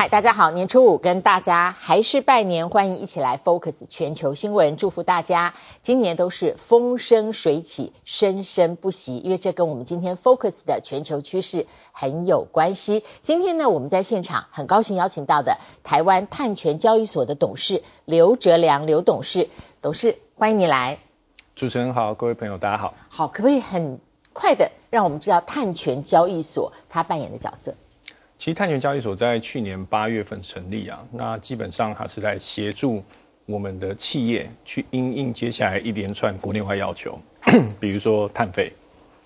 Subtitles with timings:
[0.00, 5.52] 嗨，大家好，年初五跟大家还是拜年，欢迎一起来 Focus 全球新闻，祝福大家
[5.82, 13.04] 今年都是风生水起，生生不息，因为这跟我们今天 Focus 的全球趋势很有关系。
[13.20, 19.50] 今天呢，我们在现场很高兴邀请到的台湾碳权交易所的董事刘哲良刘董事，
[19.82, 20.98] 董事欢迎你来。
[21.54, 22.94] 主持人好，各位朋友大家好。
[23.10, 24.00] 好，可不可以很
[24.32, 27.74] 快的让我们知道碳权交易所它扮演的角色？
[28.40, 33.04] 其实碳权交易所在去年八月份成立啊，那基本上它是在协助
[33.44, 37.20] 我们的企业去应应接下来一连串国内外要求，
[37.78, 38.72] 比如说碳费，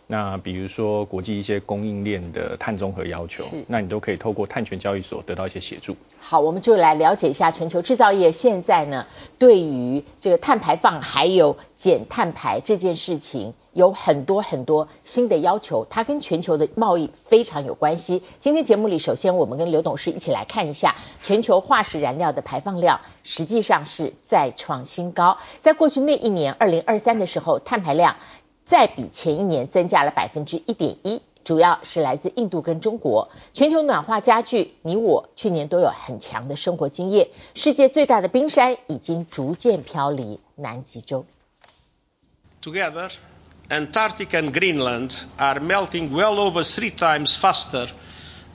[0.07, 5.97] 那比如说国际一些供应链的碳中和要求，那你都可以透过碳权交易所得到一些协助。
[6.19, 9.07] 好，我们就来了解一下全球制造业现在呢，
[9.39, 13.55] 对于这个碳排放还有减碳排这件事情。
[13.75, 18.23] 有很多很多新的要求，它跟全球的贸易非常有关系。
[18.39, 25.39] 今天节目里，首先我们跟刘董事一起来看一下全球化石燃料的排放量，实际上是再创新高。
[25.61, 28.15] 在过去那一年，二零二三的时候，碳排量
[28.65, 33.31] 再比前一年增加了百分之一点一，主要是来自印度跟中国。
[33.53, 37.29] 全球暖化加剧，你我去年都有很强的生活经验。
[37.55, 41.27] 世界最大的冰山已经逐渐飘离南极洲。
[42.63, 43.11] Together.
[43.71, 47.89] Antarctica and Greenland are melting well over three times faster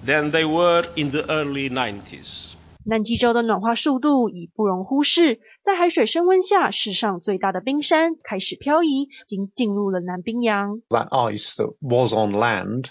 [0.06, 2.54] than they were in the early 90s.
[2.90, 10.82] 南极洲的暖化速度已不容忽视，在海水升温下，世上最大的冰山开始漂移，已经进入了南冰洋。
[10.90, 12.86] That ice that was on land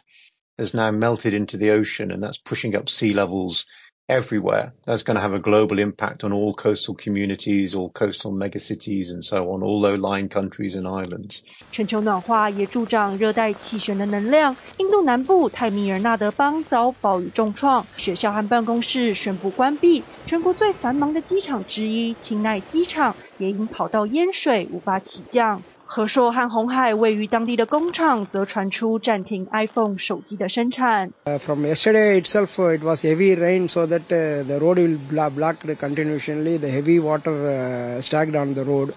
[0.56, 3.64] has now melted into the ocean, and that's pushing up sea levels.
[4.10, 9.10] Everywhere, that's going to have a global impact on all coastal communities, all coastal megacities,
[9.10, 11.42] and so on, all low-lying countries and islands.
[11.70, 14.56] 全球暖化也助长热带气旋的能量。
[14.78, 20.06] 印度南部泰米尔纳德邦遭暴雨重创，学校和办公室宣布关闭。
[20.24, 25.64] 全国最繁忙的机场之一清奈机场也因跑道淹水，无法起降。
[25.91, 31.12] 和硕和鸿海位于当地的工厂则传出暂停 iPhone 手机的生产。
[31.41, 36.59] From yesterday itself, it was heavy rain, so that the road will block continuously.
[36.59, 38.93] The heavy water stacked on the road.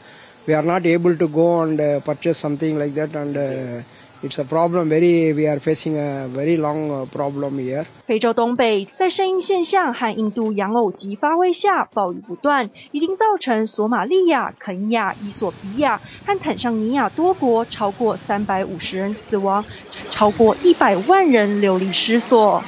[0.46, 3.86] We are not able to go and purchase something like that, and
[4.24, 4.90] it's a problem.
[4.90, 7.86] Very, we are facing a very long problem here.
[8.08, 19.66] 非洲东北在声音现象和印度洋偶极发威下，暴雨不断，已经造成索马利亚、肯亚、伊索比亚和坦桑尼亚多国超过三百五十人死亡，
[20.10, 22.64] 超过一百万人流离失所。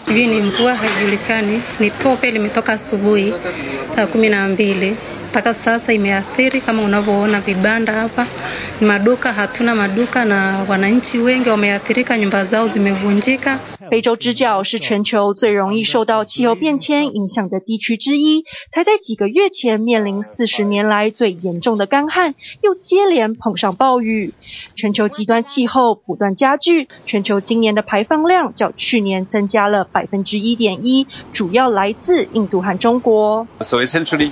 [13.89, 24.33] 非洲之角是全球最容易受到气候变迁影响的地区之一，才在几个月前面临四十年来最严重的干旱，又接连碰上暴雨，
[24.75, 26.87] 全球极端气候不断加剧。
[27.05, 33.47] 全球今年的排放量较去年增加了百分之一点一，主要来自印度和中国。
[33.61, 34.31] So essentially,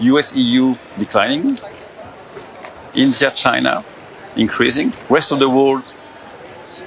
[0.00, 0.32] U.S.
[0.34, 1.58] EU declining,
[2.94, 3.84] India, China
[4.36, 5.82] increasing, rest of the world,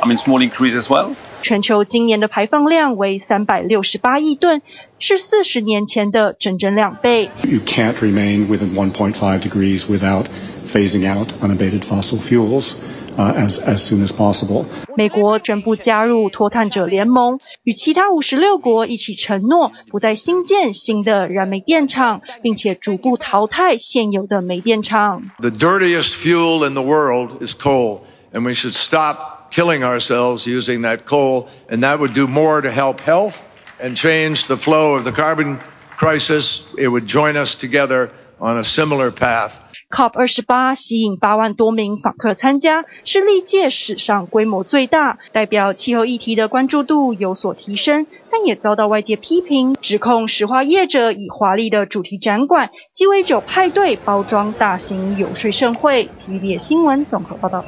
[0.02, 1.16] I mean, small increase as well.
[1.42, 4.62] 全球今年的排放量为三百六十八亿吨，
[4.98, 7.30] 是四十年前的整整两倍。
[7.44, 10.26] You can't remain within 1.5 degrees without
[10.66, 14.66] phasing out unabated fossil fuels, uh, as as soon as possible.
[14.96, 25.24] 美国宣布加入脱碳者联盟，与其他五十六国一起承诺不再新建新的燃煤电厂，并且逐步淘汰现有的煤电厂。
[25.40, 28.02] The dirtiest fuel in the world is coal,
[28.32, 29.42] and we should stop.
[29.54, 33.46] Killing ourselves using that coal, and that would do more to help health
[33.80, 35.60] and change the flow of the carbon
[35.96, 36.64] crisis.
[36.76, 38.10] It would join us together
[38.40, 39.60] on a similar path.
[39.91, 56.05] COP 二十八吸引八万多名访客参加，是历届史上规模最大，代表气候议题的关注度有所提升，但也遭到外界批评，指控石化业者以华丽的主题展馆、鸡尾酒派对包装大型游说盛会。
[56.05, 57.65] 体育新闻综合报道。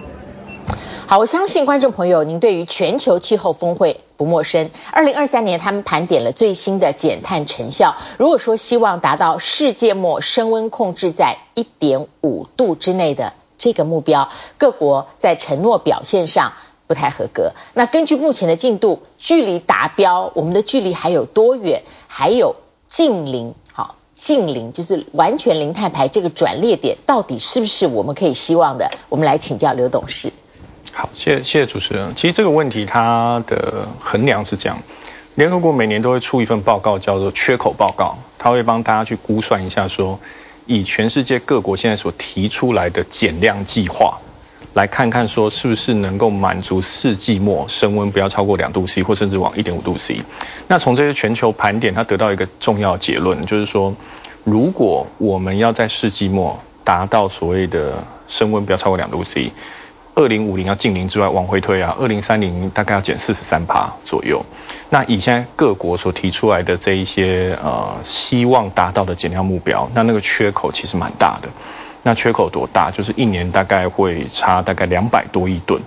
[1.11, 4.71] 好，我相信观众朋友，您对于全球气候峰会不陌生。
[4.93, 7.97] 二零二三年，他们盘点了最新的减碳成效。
[8.17, 16.53] 如果说希望达到世界末升温控制在一点五度之内的这个目标，各国在承诺表现上
[16.87, 17.55] 不太合格。
[17.75, 21.83] 那根据目前的进度，距离达标，我们的距离还有多远？
[22.07, 22.55] 还有
[22.87, 28.93] 近零，好，近零就是完全零碳排这个转捩点，到底是不是我们可以希望的？
[29.09, 30.33] 我们来请教刘董事。
[30.93, 32.15] 好，谢谢谢谢主持人。
[32.15, 34.79] 其实这个问题它的衡量是这样，
[35.35, 40.19] 联合国每年都会出一份报告，叫做缺口报告，它会帮大家去估算一下说，
[40.67, 44.19] 以全世界各国现在所提出来的减量计划。
[44.73, 50.23] 来看看说是不是能够满足世纪末升温不要超过两度 C 或甚至往一点五度 C。
[50.69, 53.97] 那从这些全球盘点，它得到一个重要结论，就是说，
[54.45, 59.51] 如果我们要在世纪末达到所谓的升温不要超过两度 C，
[60.15, 64.45] 二零五零要净零之外，往回推啊，二零三零大概要减四十三趴左右。
[64.91, 71.49] 那以现在各国所提出来的这一些呃希望达到的减量目标，那那个缺口其实蛮大的。
[72.03, 72.91] 那缺口多大？
[72.91, 75.81] 就是一年大概会差大概两百多亿吨。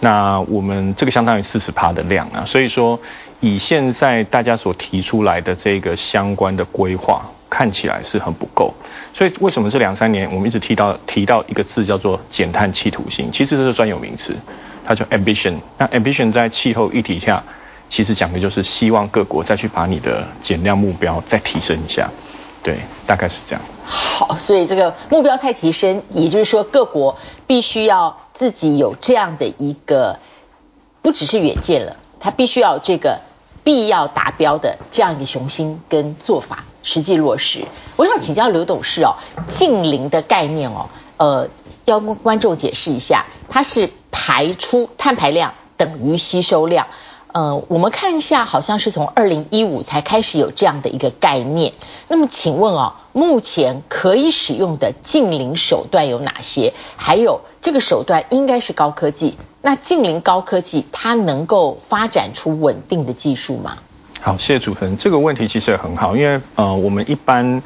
[0.00, 3.00] 那我们这个相当于四十趴的量啊，所以说
[3.40, 8.74] 以现在大家所提出来的这个相关的规划，看起来是很不够。
[9.16, 13.32] 所以为什么这两三年我们一直提到提到一个字叫做减碳企图心？
[13.32, 14.36] 其实这是专有名词，
[14.84, 15.54] 它叫 ambition。
[15.78, 17.42] 那 ambition 在气候议题下，
[17.88, 22.10] 其实讲的就是希望各国再去把你的减量目标再提升一下。
[22.62, 22.76] 对，
[23.06, 23.62] 大概是这样。
[23.86, 27.16] 好，所以这个目标太提升，也就是说各国
[27.46, 30.18] 必须要自己有这样的一个，
[31.00, 33.20] 不只是远见了，它必须要这个
[33.64, 37.66] 必要达标的这样一个雄心跟做法，实际落实。
[37.96, 39.16] 我想请教刘董事哦，
[39.48, 41.48] 净零的概念哦，呃，
[41.84, 46.86] 要跟观众解释一下，它是排出碳排量等于吸收量。
[47.32, 51.74] 呃，我们看一下，好像是从二零一五才开始有这样的一个概念。
[52.08, 56.72] 那么，请问哦，目前可以使用的净零手段有哪些？
[56.96, 59.36] 还有这个手段应该是高科技。
[59.60, 63.76] 那净零高科技，它能够发展出稳定的技术吗？
[64.26, 64.96] 好，谢谢主持人。
[64.96, 67.62] 这个问题其实也很好，因为呃，我们一般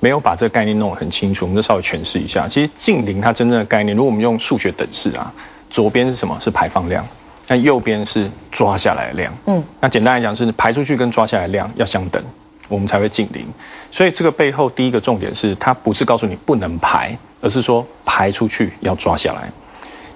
[0.00, 2.46] 没有把这个概念弄得很清楚，我们就稍微诠释一下。
[2.46, 5.32] 其实近零它真正的概念，如果我们用数学等式啊，
[5.70, 6.38] 左边是什么？
[6.40, 7.06] 是排放量。
[7.48, 12.22] 那右边是抓下来的量，嗯，那简单来讲是排出去跟抓下来的量要相等，
[12.68, 13.46] 我们才会近零。
[13.90, 19.48] 所以这个背后第一个重点是，它不是告诉你不能排，而是说排出去要抓下来。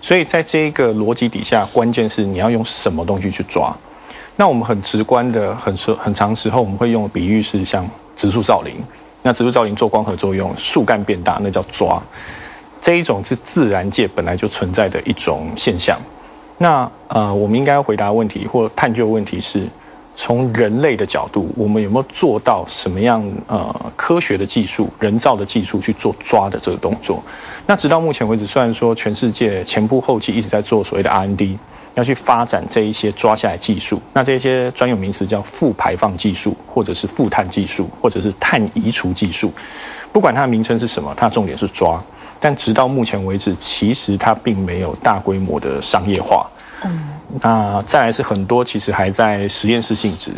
[0.02, 3.74] 所以在这一个逻辑底下，关键是你要用什么东西去抓。
[4.40, 8.72] 那我们很直观的、很时很长时候我们会用比喻是像植树造林。
[9.20, 12.00] 那植树造林做光合作用，树干变大，那叫抓。
[12.80, 15.98] 这一种是自然界本来就存在的一种现象。
[16.56, 19.66] 那呃，我们应该回答问题或探究问题是，
[20.14, 27.24] 从人类的角度，我们有没有做到什么样呃科学的技术、人造的技术去做抓的这个动作？
[27.66, 31.58] 那直到目前为止，虽然说全世界前仆后继一直在做所谓的 R&D，
[31.94, 39.52] 要去发展这一些抓下来技术，那这些专有名词叫负排放技术，或者是负碳技术，或者是碳移除技术，
[40.12, 42.02] 不管它的名称是什么，它的重点是抓。
[42.40, 46.50] 但直到目前为止，其实它并没有大规模的商业化。
[46.84, 50.30] 嗯，那再来是很多其实还在实验室性质，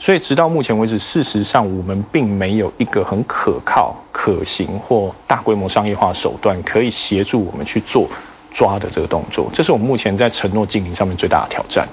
[0.00, 8.08] 所以直到目前为止，事实上我们并没有一个很可靠、可行或大规模商业化手段可以协助我们去做
[8.54, 9.50] 抓的这个动作。
[9.52, 11.88] 这是我们目前在承诺净零上面最大的挑战。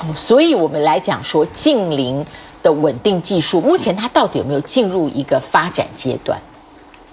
[0.00, 2.26] 哦，所以我们来讲说净零
[2.62, 6.40] 的稳定技术，目前它到底有没有进入一个发展阶段？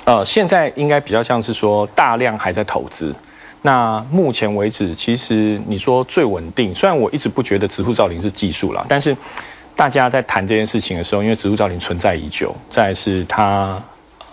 [0.05, 3.15] 呃，现在应该比较像是说大量还在投资。
[3.61, 9.17] 那目前为止，其实你说最稳定，虽然我一直不觉得植物造林是技术啦，但是
[9.75, 13.83] 大家在谈这件事情的时候，因为植物造林存在已久，再是它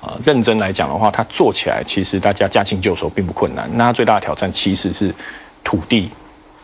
[0.04, 3.70] 呃认真来讲的话，它做起来其实大家驾轻就熟，并不困难。
[3.74, 5.14] 那它最大的挑战其实是
[5.62, 6.10] 土地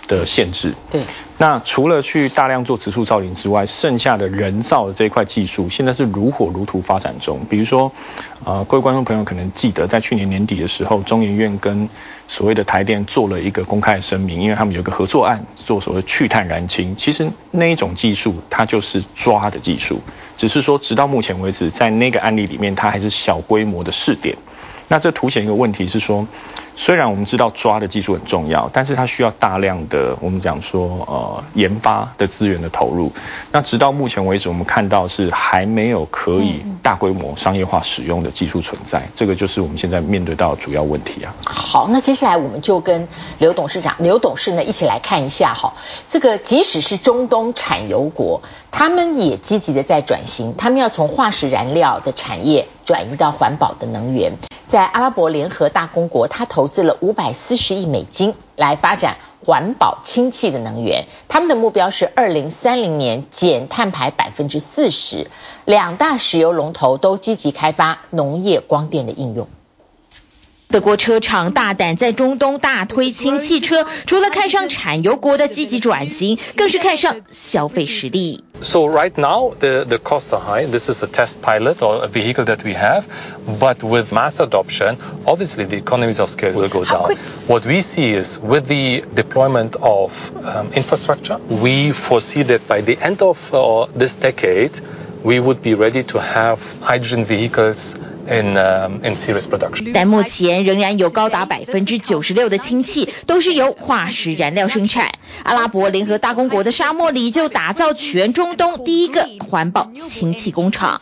[0.09, 0.75] 的限制。
[0.91, 1.03] 对。
[1.39, 7.41] 那除了去大量做植树造林之外，剩下的人造的这一块技术，现在是如火如荼发展中。
[7.49, 7.93] 比如说，
[8.45, 11.89] 呃，各位观众朋友可能记得，在去年年底的时候，中研院跟
[12.29, 16.95] 所谓的台电做了一个公开的声明，因为他们有个合作案，做所谓去碳燃氢。
[16.95, 20.03] 其实那一种技术，它就是抓的技术，
[20.41, 24.39] 只是说直到目前为止，在那个案例里面，它还是小规模的试点。
[24.91, 26.27] 那这凸显一个问题是说，
[26.75, 33.13] 虽然我们知道抓的技术很重要，但是它需要大量的我们讲说呃研发的资源的投入。
[33.53, 39.09] 那直到目前为止，我们看到是还没有可以大规模商业化使用的技术存在。
[39.15, 41.33] 这个就是我们现在面对到的主要问题啊。
[41.47, 43.07] 好，那接下来我们就跟
[43.39, 45.75] 刘董事长、刘董事呢一起来看一下哈，
[46.09, 48.43] 这个即使是中东产油国，
[48.73, 54.33] 他们也积极的在转型，他们要从化石燃料的产业转移到环保的能源。
[54.71, 61.07] 在阿拉伯联合大公国，他投资了五百四十亿美金来发展环保氢气的能源。
[61.27, 65.29] 他们的目标是二零三零年减碳排百分之四十。
[65.65, 69.49] 两大石油龙头都积极开发农业光电的应用。
[70.70, 78.44] 德国车厂大胆在中东大推氢汽车，除了看上产油国的积极转型，更是看上消费实力。
[78.62, 80.66] So right now the the costs are high.
[80.70, 83.04] This is a test pilot or a vehicle that we have,
[83.60, 87.16] but with mass adoption, obviously the economies of scale will go down.
[87.48, 90.12] What we see is with the deployment of
[90.44, 94.82] um, infrastructure, we foresee that by the end of uh, this decade,
[95.24, 97.96] we would be ready to have hydrogen vehicles
[98.27, 99.93] in, um, in series production.
[99.93, 105.13] 但目前仍然有高达百分之九十六的氢气都是由化石燃料生产。
[105.45, 111.01] 阿拉伯联合大公国的沙漠里就打造全中东第一个环保氢气工厂，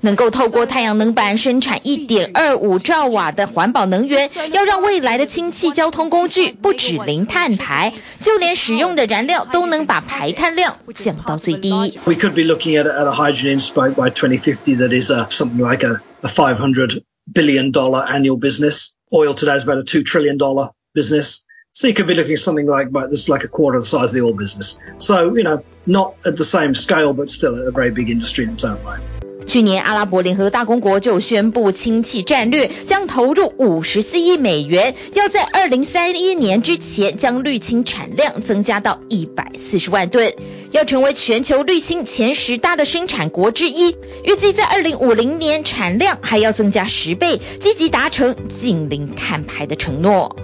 [0.00, 11.70] 能够透过太阳能板生产一点二五兆瓦的环保能源，要让未来的氢气交通工具不止零碳排，就连使用的燃料都能把排碳量降到最低。
[12.04, 16.28] We could be looking at a hydrogen spike by 2050 that is something like a a
[16.28, 18.94] $500 billion annual business.
[19.12, 20.38] Oil today is about a $2 trillion
[20.94, 21.44] business.
[21.72, 23.84] So you could be looking at something like, about this is like a quarter the
[23.84, 24.78] size of the oil business.
[24.96, 28.50] So, you know, not at the same scale, but still a very big industry in
[28.50, 29.17] its own way.
[29.48, 40.34] 去年，阿拉伯联合大公国就宣布氢气战略，将投入五十四亿美元，要在二零三一年之前将绿氢产量增加到一百四十万吨，
[40.70, 43.96] 要成为全球绿氢前十大的生产国之一。
[44.22, 50.36] 预计在二零五零年产量还要增加十倍，积极达成净零碳排的承诺。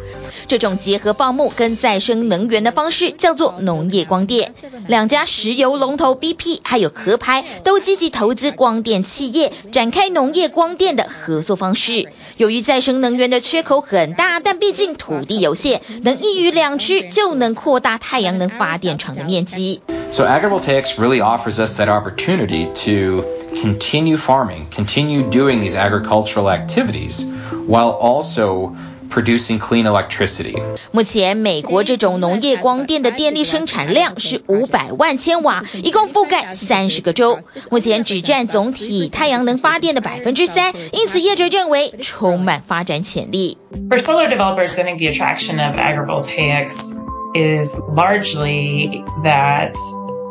[0.46, 4.54] 这种结合放牧跟再生能源的方式叫做农业光电。
[4.86, 12.08] 两家石油龙头 BP 还有壳牌都积极投资光电企业，展开农业光电的合作方式。
[12.36, 19.80] 由于再生能源的缺口很大，但毕竟土地有限，能一鱼两吃就能扩大太阳能发电厂的面积。
[20.10, 23.24] So agrivoltaics really offers us that opportunity to
[23.54, 27.24] continue farming, continue doing these agricultural activities,
[27.66, 28.74] while also
[29.13, 30.55] producing clean electricity.
[30.91, 37.39] 目前，美国这种农业光电的电力生产量是五百万千瓦，一共覆盖三十个州。
[37.71, 43.57] 目前只占总体太阳能发电的百分之三，因此业者认为充满发展潜力。
[43.89, 46.93] For solar developers, I think the attraction of agrivoltaics
[47.33, 49.73] is largely that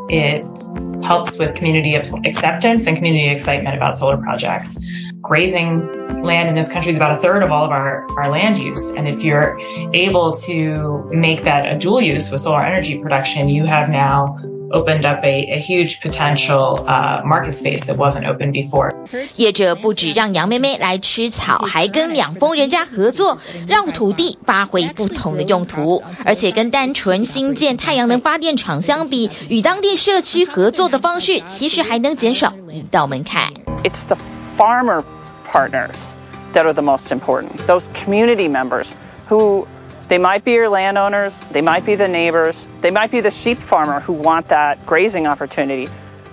[0.08, 0.44] it
[1.02, 4.78] helps with community acceptance and community excitement about solar projects.
[5.22, 8.58] Grazing land in this country is about a third of all of our, our land
[8.58, 8.90] use.
[8.96, 9.58] And if you're
[9.92, 14.38] able to make that a dual use with solar energy production, you have now
[14.70, 18.90] opened up a, a huge potential uh, market space that wasn't open before.
[19.36, 33.54] 业者不只让杨妹妹来吃草，还跟养蜂人家合作，让土地发挥不同的用途，而且跟单纯新建太阳能发电厂相比，与当地社区合作的方式，其实还能减少一道门槛。
[33.84, 34.18] It's the
[34.56, 35.04] farmer
[35.44, 36.14] partners
[36.52, 37.66] that are the most important.
[37.66, 38.92] Those community members
[39.28, 39.66] who
[40.08, 43.58] they might be your landowners, they might be the neighbors, they might be the sheep
[43.58, 45.88] farmer who want that grazing opportunity.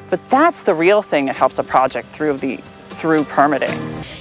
[0.09, 2.59] But that's the real thing that helps a project through the
[3.01, 3.74] through permitting.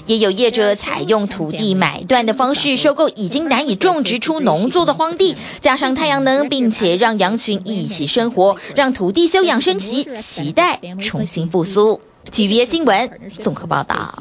[0.06, 12.00] 也有业者采用土地买断的方式收购已经难以种植出农作的荒地，加上太阳能，并且让羊群一起生活，让土地休养生息，期待重新复苏。
[12.25, 14.15] TVBS 新闻综合报道。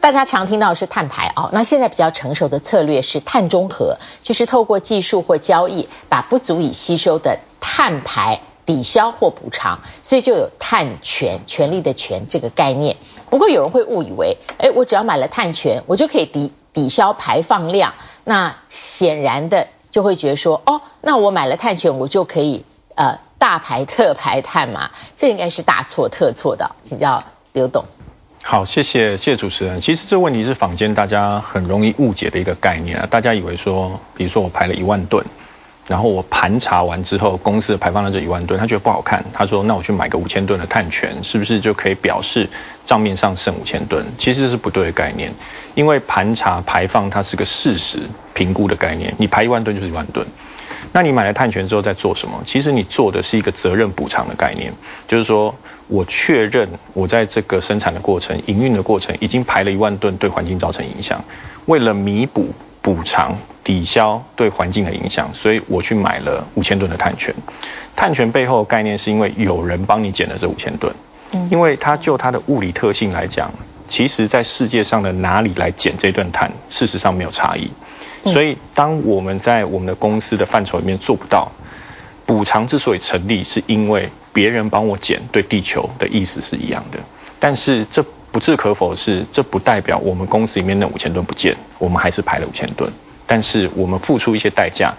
[0.00, 12.96] 大家常听到是碳排哦，那现在比较成熟的策略是碳中和，就是透过技术或交易，把不足以吸收的碳排抵消或补偿，所以就有碳权，权利的权这个概念。
[13.30, 17.94] 不过有人会误以为，诶，我只要买了碳权，我就可以抵抵消排放量。
[18.24, 22.64] 那显然的就会觉得说，哦，那我买了碳权，我就可以
[22.96, 24.92] 呃大排特排碳嘛？
[25.16, 27.84] 这应该是大错特错的，请教刘董。
[28.40, 29.78] 好，谢谢谢谢主持人。
[29.78, 33.08] 其实这个问题是坊间大家很容易误解的一个概念啊。
[33.10, 35.26] 大家以为说，比如说我排了一万吨，
[35.88, 42.48] 然后我盘查完之后，公司的排放量这一万吨，他觉得不好看，他说那我去买个五千吨的碳权，是不是就可以表示
[42.84, 44.06] 账面上剩五千吨？
[44.18, 45.32] 其实是不对的概念，
[45.74, 47.98] 因为盘查排放它是个事实
[48.34, 50.24] 评估的概念，你排一万吨就是一万吨。
[50.92, 52.42] 那你买了碳权之后在做什么？
[52.44, 54.72] 其实你做的是一个责任补偿的概念，
[55.06, 55.54] 就是说。
[55.88, 61.22] 我确认我在这个生产的过程、营运的过程已经排了一万吨，对环境造成影响。
[61.66, 67.34] 为了弥补、补偿、抵消对环境的影响，所以我去买了五千吨的碳权。
[67.94, 70.94] 碳权背后的概念是因为有人帮你减了这五千吨，
[71.50, 73.52] 因为它就它的物理特性来讲，
[73.86, 77.70] 其实在世界上的哪里来减这顿碳，事实上没有差异。
[78.24, 81.50] 所以当我们在我们的公司的范畴里面做不到。
[82.24, 86.98] 补偿之所以成立，是因为别人帮我减，对地球的意思是一样的。
[87.40, 92.90] 但是这不置可否是，这不代表我们公司里面那五千吨不见，我们还是排了五千吨，
[93.26, 94.94] 但是我们付出一些代价，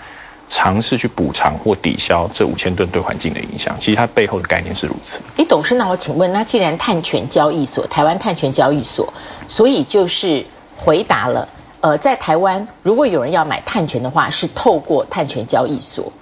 [0.50, 3.78] 尝试去补偿或抵消这五千吨对环境的影响。
[3.80, 5.20] 其实它背后的概念是如此。
[5.38, 9.14] 李董事，那我请问，那既然碳权交易所，台湾碳权交易所，
[9.48, 10.46] 所以就是
[10.78, 11.48] 回答了，
[11.84, 16.14] 呃，在台湾如果有人要买碳权的话，是透过碳权交易所，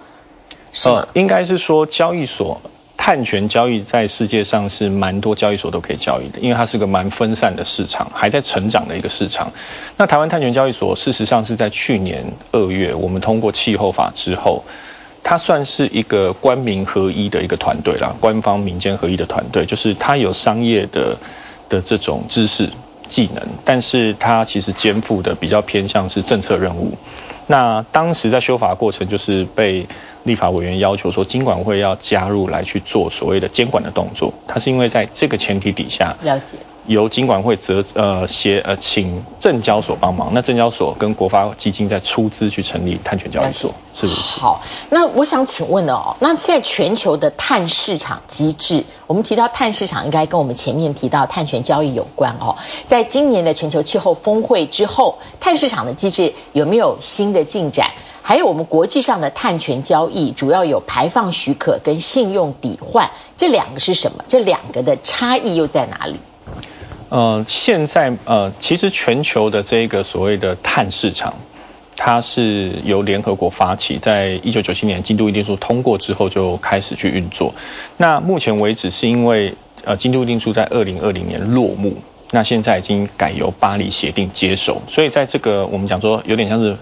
[0.85, 2.61] 呃，应该是说交易所。
[2.97, 9.51] 碳权交易在世界上是蛮多交易所都可以交易的，因为它是个蛮分散的市场，还在成长的一个市场。
[9.97, 14.63] 那台湾碳权交易所事实上是在去年二月，我们通过气候法之后，
[15.23, 21.17] 它算是一个官民合一的一个团队啦，官方民间合一的团队，就是它有商业的
[21.69, 22.69] 的这种知识
[23.11, 26.97] 技能，但是它其实肩负的比较偏向是政策任务。
[27.47, 29.85] 那当时在修法过程就是被。
[30.23, 36.57] 立法委员要求说，金管会要加入来去做所谓的监管的动作，它是因为在这个前提底下，了解。
[36.87, 44.19] 由金管会责呃协呃请证交所帮忙，那证交所跟国发基金在出资去成立碳权交易所，是不是？
[44.19, 57.91] 好，那我想请问哦，那现在全球的碳市场机制，我们提到碳市场应该跟我们前面提到碳权交易有关哦，在今年的全球气候峰会之后，碳市场的机制有没有新的进展？
[58.23, 64.23] 还有我们国际上的碳权交易，主要有排放许可跟信用抵换，这两个是什么？
[64.27, 66.15] 这两个的差异又在哪里？
[67.09, 71.33] 呃，现在呃，其实全球的这个所谓的碳市场，
[71.97, 77.53] 它是由联合国发起，在一九九七年京都议定书通过之后就开始去运作。
[77.97, 81.97] 那目前为止是因为呃京都议定书在二零二零年落幕，
[82.29, 86.77] 那现在已经改由巴黎协定接手，所以在这个我们讲说有点像是。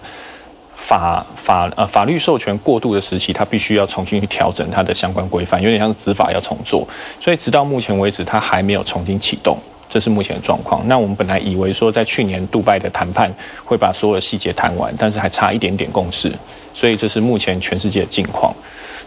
[0.89, 6.87] 法法呃法律授权过渡的时期，它必须要重新去调整它的相关规范，有点像是执法要重做，
[7.21, 10.87] 所以直到目前为止，它还没有重新启动，这是目前的状况。
[10.87, 16.33] 那我们本来以为说，在去年杜拜的谈判会把所有的细节谈完，但是还差一点点共识，
[16.73, 18.55] 所以这是目前全世界的境况。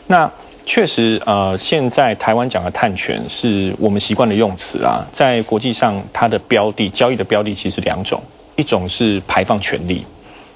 [0.06, 0.30] 那
[0.64, 8.22] 确实呃，现在台湾讲的碳权是我们习惯的用词啊，在国际上它的标的交易的标的其实两种，
[8.54, 10.06] 一种是排放权利，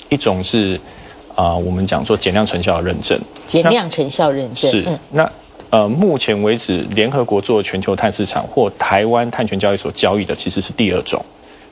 [0.09, 0.79] 一种是。
[1.37, 4.83] 啊、呃，我们讲说减量成效的认证，减量成效认证是。
[4.87, 5.31] 嗯、那
[5.71, 11.25] 呃，目前为止，联合国做全球碳市场或台湾碳权交易所交易的其实是第二种，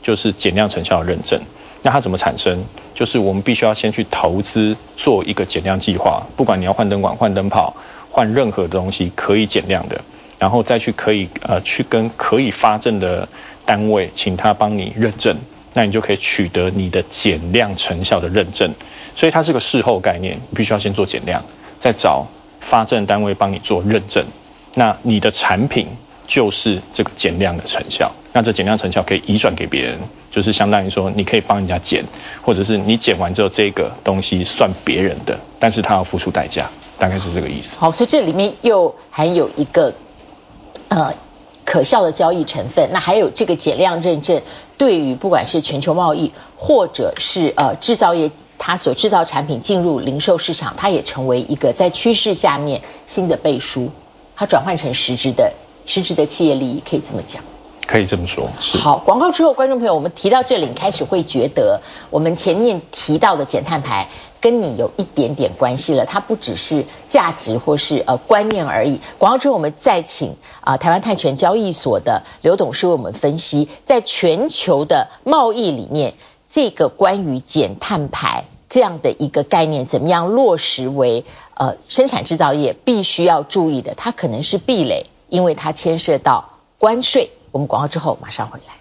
[0.02, 1.40] 就是减量成效的认证。
[1.82, 2.64] 那它怎么产生？
[2.94, 7.74] 就是我们必须要先去投资做一个减量计划，不管你要换灯管、换灯泡、
[8.10, 10.00] 换任何东西可以减量的，
[10.38, 13.28] 然后再去可以呃去跟可以发证的
[13.64, 15.36] 单位，请他帮你认证，
[15.72, 18.74] 那你就可以取得你的减量成效的认证。
[19.14, 21.42] 所以它是个事后概念，你必须要先做减量，
[21.78, 22.26] 再找
[22.60, 24.24] 发证单位帮你做认证。
[24.74, 25.86] 那你的产品
[26.26, 28.10] 就是这个减量的成效。
[28.32, 29.98] 那这减量成效可以移转给别人，
[30.32, 32.04] 就是相当于说你可以帮人家减，
[32.42, 37.76] 或者是你减完之后这个东西算别人的，但是他要付出代价，大概是这个意思。
[37.78, 39.94] 好，所以这里面又含有一个
[40.88, 41.14] 呃
[41.64, 42.90] 可笑的交易成分。
[42.92, 44.42] 那还有这个减量认证，
[44.76, 48.32] 对于不管是全球贸易或者是呃制造业。
[48.58, 53.90] 它所制造产品进入零售市场，它也成为一个在趋势下面新的背书，
[54.34, 55.52] 它转换成实质的
[55.86, 57.42] 实质的企业利益，可以这么讲。
[57.86, 58.78] 可以这么说，是。
[58.78, 64.08] 好，广告之后，观众朋友，我们提到这里，你开始会觉得我们前面提到的减碳牌
[64.40, 69.02] 跟你有一点点关系了，它不只是价值或是呃观念而已。
[69.18, 70.30] 广告之后，我们再请
[70.62, 76.14] 啊、呃、台湾碳权交易所的刘董事为我们分析，在全球的贸易里面。
[76.54, 83.96] 这个关于减碳排这样的一个概念，怎么样落实为呃生产制造业必须要注意的？
[83.96, 87.32] 它可能是壁垒，因为它牵涉到关税。
[87.50, 88.74] 我们广告之后马上回来。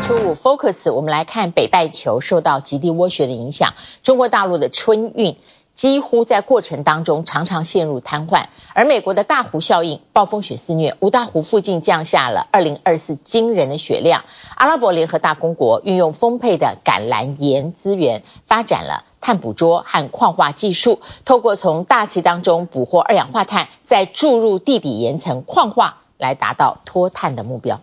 [0.00, 5.36] 初五 Focus，我们来看北半球受到极地涡旋的影响，中国大陆的春运。
[5.76, 14.24] 几乎在过程当中常常陷入瘫痪，而美国的大湖效应，暴风雪肆虐，五大湖附近降下了二零二四惊人的雪量。
[14.54, 27.82] 阿拉伯联合大公国运用丰沛的橄榄岩资源，发展了碳捕捉和矿化技术，透过从大气当中捕获二氧化碳，再注入地底岩层矿化，来达到脱碳的目标。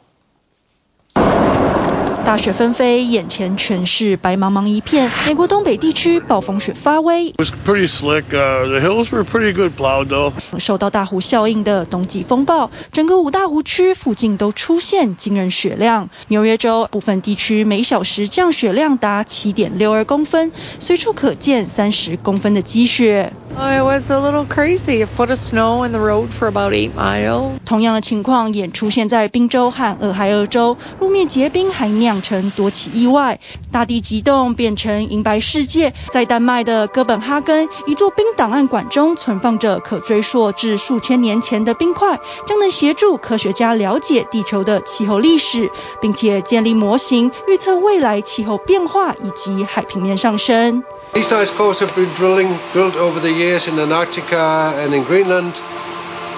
[2.26, 5.12] 大雪纷飞，眼前全是白茫茫一片。
[5.28, 7.32] 美国东北地区暴风雪发威。
[7.32, 8.24] It was pretty slick.
[8.32, 10.32] Uh, the hills were pretty good plowed though.
[10.58, 16.10] 受到大湖效应的冬季风暴，整个五大湖区附近都出现惊人雪量。
[16.30, 23.34] 纽约州部分地区每小时降雪量达七点六二公分，随处可见三十公分的积雪。
[23.56, 25.02] It was a little crazy.
[25.02, 27.52] A foot of snow in the road for about eight miles.
[27.66, 33.40] 同样的情况也出现在宾州和俄亥俄州，路面结冰还酿成多起意外，
[33.72, 35.94] 大地急冻变成银白世界。
[36.12, 45.70] 在丹麦的哥本哈根，一座冰档案馆中存放着可追溯至数千年前的冰块，将能协助科学家了解地球的气候历史，
[46.02, 50.84] 并且建立模型，预测未来气候变化以及海平面上升。
[51.14, 55.52] These ice cores have been drilling, drilled over the years in Antarctica and in Greenland,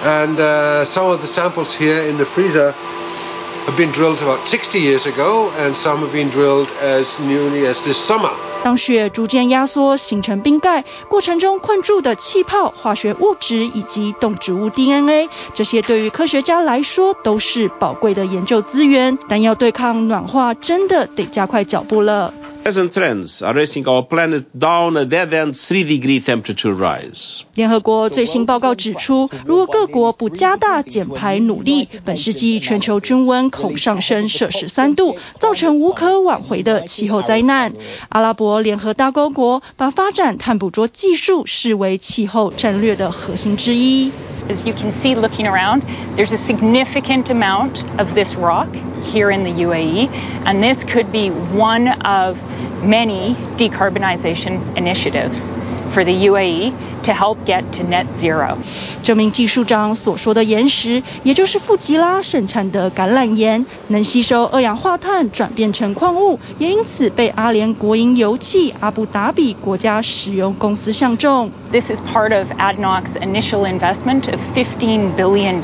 [0.04, 2.74] and uh, some of the samples here in the freezer
[3.66, 7.80] have been drilled about 60 years ago and some have been drilled as newly as
[7.82, 8.30] this summer。
[8.62, 22.32] 当雪逐渐压缩，形成冰盖，过程中困住的气泡、化学物质以及动植物 DNA，这些对于科学家来说都是宝贵的研究资源，但要对抗暖化，真的得加快脚步了。
[22.66, 27.44] Present trends are racing our planet down a dead-end three-degree temperature rise.
[27.54, 37.72] 联合国最新报告指出，如果各国不加大减排努力，本世纪全球均温恐上升摄氏三度，造成无可挽回的气候灾难。
[38.08, 44.10] 阿拉伯联合大公国把发展碳捕捉技术视为气候战略的核心之一。
[44.48, 45.82] As you can see looking around,
[46.16, 48.66] there's a significant amount of this rock
[49.05, 50.09] here in the UAE,
[50.45, 52.37] and this could be one of
[52.83, 55.51] many decarbonization initiatives
[55.91, 58.57] for the UAE to help get to net zero.
[59.03, 71.49] 这名技术长所说的岩石，也就是富吉拉盛产的橄榄岩，能吸收二氧化碳转变成矿物，也因此被阿联国营油气阿布达比国家石油公司相中。
[71.71, 75.61] This is part of ADNOC's initial investment of $15 billion.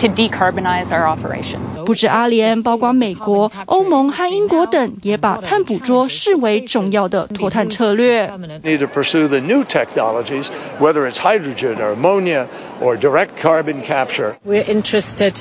[0.00, 1.84] To decarbonize our operations.
[1.86, 8.30] 不止阿联，包括美国、欧盟和英国等，也把碳捕捉视为重要的脱碳策略。
[8.62, 12.48] Need to pursue the new technologies, whether it's hydrogen or ammonia
[12.82, 14.36] or direct carbon capture.
[14.46, 15.32] We're interested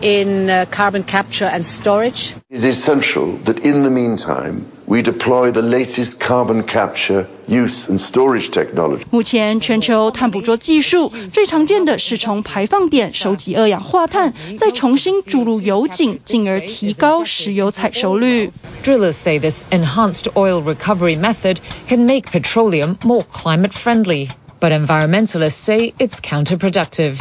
[0.00, 2.34] in uh, carbon capture and storage.
[2.48, 8.00] It is essential that in the meantime, we deploy the latest carbon capture, use and
[8.00, 9.04] storage technology.
[9.10, 18.50] 目前全球碳捕捉技术最常见的是从排放点收集二氧化碳，再重新注入油井，进而提高石油采收率。
[18.82, 25.50] Drillers say this enhanced oil recovery method can make petroleum more climate friendly, but environmentalists
[25.50, 27.18] say it's counterproductive.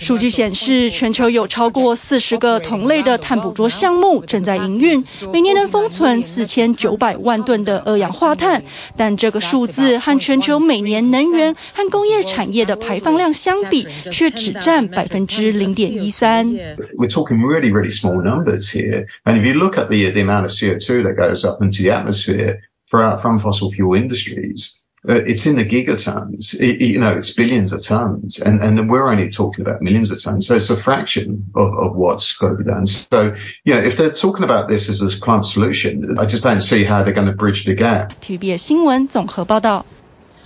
[0.00, 8.64] 数据显示，全球有超过四十个同类的碳捕捉项目正在营运，每年能封存四千九百万吨的二氧化碳。
[8.96, 16.54] 但这个数字和全球每年能源和工业产业的排放量相比，却只占百分之零点一三。
[16.96, 19.04] We're talking really, really small numbers here.
[19.24, 21.90] And if you look at the, the amount of CO2 that goes up into the
[21.90, 26.54] atmosphere from fossil fuel industries, it's in the gigatons.
[26.60, 30.22] It, you know, it's billions of tons, and and we're only talking about millions of
[30.22, 30.46] tons.
[30.46, 32.86] So it's a fraction of, of what's got to be done.
[32.86, 33.34] So,
[33.64, 36.84] you know, if they're talking about this as a climate solution, I just don't see
[36.84, 38.12] how they're going to bridge the gap.
[38.20, 39.86] TVBS 新闻综合报道。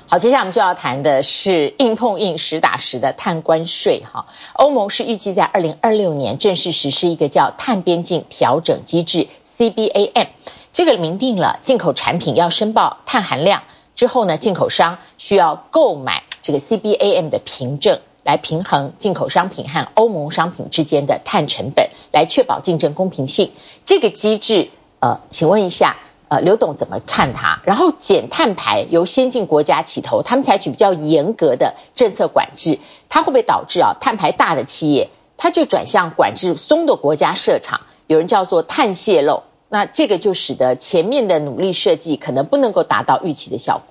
[0.07, 4.03] 好，接下来我们就要谈的是硬碰硬、实打实的碳关税。
[4.05, 10.29] 哈，欧盟是预计在二零二六年正式实施一个叫碳边境调整机制 （CBAM），
[10.73, 13.63] 这个明定了进口产品要申报碳含量。
[13.95, 23.53] 之后呢，进口商需要购买这个 CBAM 的凭证，来平衡进口商品和欧盟商品之间的碳成本，来确保竞争公平性。
[23.87, 25.97] 这个机制，呃，请问一下，
[26.29, 27.61] 呃，刘董怎么看它？
[27.65, 37.83] 然后减碳排由先进国家起头，他们采取比较严格的政策管制，它会不会导致啊，碳排大的企业，它就转向管制松的国家设厂？
[38.07, 39.45] 有人叫做碳泄漏。
[39.69, 43.87] 那这个就使得前面的努力设计可能不能够达到预期的效果。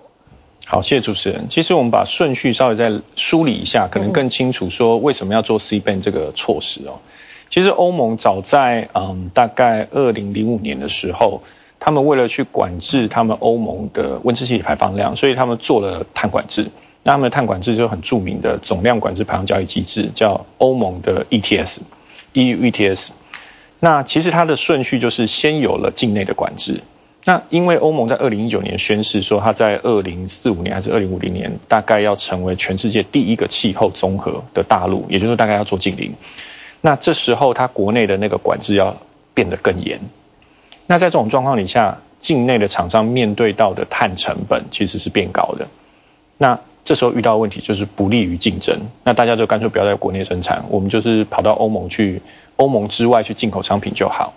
[0.65, 1.47] 好，谢谢主持人。
[1.49, 6.99] 其实我们把顺序稍微再梳理一下，可能更清楚说为什么要做 CBAM 这个措施哦。
[7.49, 11.43] 其实欧盟早在嗯大概二零零五年的时候，
[11.81, 16.71] 他们为了去管制他们欧盟的温室气体排放量，所以他们做了碳管制。
[17.03, 23.09] 那他们的碳管制就很著名的总量管制排放交易机制，叫欧盟的 ETS，EU ETS。
[23.83, 26.79] 那其实它的顺序就是先有了境内的管制，
[27.25, 36.13] 那因为欧盟在二零一九年宣誓说，它在二零四五年还是二零五零年，大概要成为全世界第一个气候综合的大陆，也就是大概要做净零。
[36.79, 38.95] 那这时候它国内的那个管制要
[39.33, 39.99] 变得更严，
[40.87, 45.67] 那在这种状况底下，境内的厂商面对到的碳成本其实是变高的。
[46.37, 52.21] 那这时候遇到问题就是不利于竞争，那大家就干脆不要在国内生产，我们就是跑到欧盟去，
[52.55, 54.33] 欧盟之外去进口商品就好。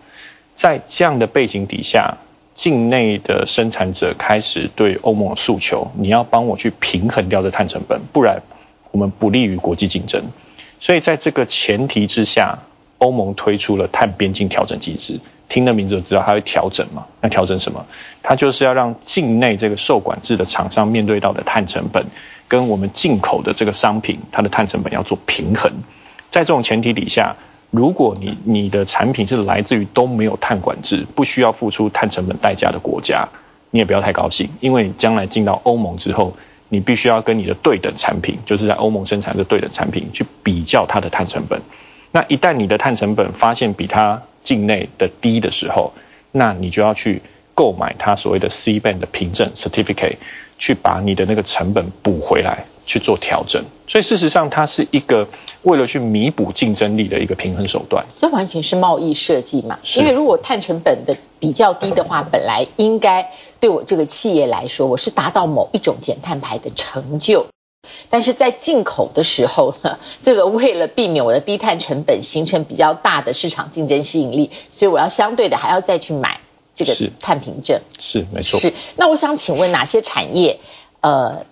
[0.55, 2.17] 在这样的背景底下，
[2.55, 8.43] 境内的生产者开始对欧盟诉求，你要帮我去平衡掉这碳成本，不然
[8.91, 10.25] 我们不利于国际竞争。
[10.81, 12.59] 所以在这个前提之下，
[12.99, 15.21] 欧盟推出了碳边境调整机制。
[15.49, 17.07] 听的名字就知道它会调整嘛？
[17.21, 17.87] 那调整什么？
[18.23, 22.07] 它就是要让境内这个受管制的厂商面对到的碳成本，
[22.49, 25.71] 跟我们进口的这个商品它的碳成本要做平衡。
[26.31, 27.37] 在这种前提底下，
[27.71, 33.29] 如果你你的产品是来自于都没有碳管制、不需要付出碳成本代价的国家，
[33.71, 36.37] 你也不要太高兴，因为将来进到欧盟之后，
[36.69, 41.61] 你必须要跟你的对等产品，就是在欧盟生产的对等产品去比较它的碳成本。
[42.13, 45.93] 那一旦你的碳成本发现比它境内的低的时候，
[46.33, 47.21] 那你就要去
[47.55, 50.17] 购买它所谓的 CBAM 的凭证 certificate，
[50.57, 53.65] 去把你的那个成本补回来去做调整。
[53.89, 55.29] 所以事实上，它是一个
[55.67, 58.07] 为了去弥补竞争力的一个平衡手段。
[58.17, 59.81] 这完全是贸易设计嘛？
[59.97, 67.47] 因为如果碳成本的比较低的话，本来应该对我这个企业来说，我是达到某一种减碳排的成就。
[68.09, 76.39] 但是在进口的时候呢， 这个为了避免我的低碳成本形成比较大的市场竞争吸引力，所以我要相对的还要再去买
[76.77, 77.81] 这个碳凭证。
[77.99, 78.61] 是，是没错。
[78.61, 78.73] 是。
[78.95, 80.61] 那我想请问哪些产业，
[81.01, 81.45] 呃，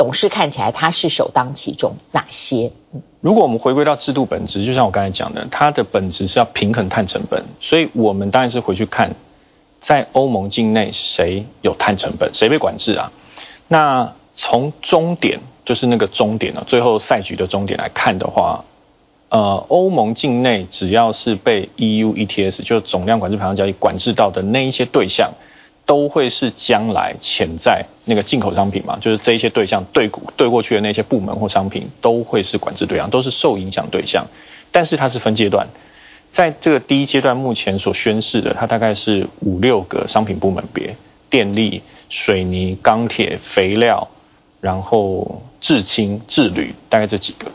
[0.00, 1.96] 董事看起来他是首当其冲？
[2.10, 2.72] 哪些？
[3.20, 9.14] 如果我们回归到制度本质，就像我刚才讲的，它的本质是要平衡碳成本，所以我们当然是回去看，
[9.78, 13.12] 在欧盟境内谁有碳成本，谁被管制啊？
[13.68, 15.40] 那从终点。
[15.62, 18.64] 就是那个终点了，最后赛局的终点来看的话，
[19.28, 25.34] 呃，欧盟境内只要是被 EU ETS 就总量管制排放交易管制到的那一些对象，
[25.86, 34.26] 都会是将来潜在那个进口商品嘛，就是这一些对象对对过去的那些部门或商品都会是管制对象，都是受影响对象。
[34.72, 35.68] 但是它是分阶段，
[36.32, 40.96] 在这个第一阶段目前所宣示的，它大概是五六个商品部门别：
[41.28, 44.08] 电力、水泥、钢铁、肥料。
[44.62, 47.46] 然后制氢、制铝，大概这几个。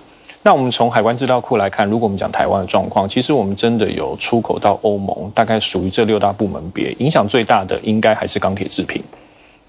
[0.47, 9.03] 那我们从海关资料库来看，如果我们讲台湾的状况，其实我们真的有出口到欧盟，大概属于这六大部门别，影响最大的应该还是钢铁制品。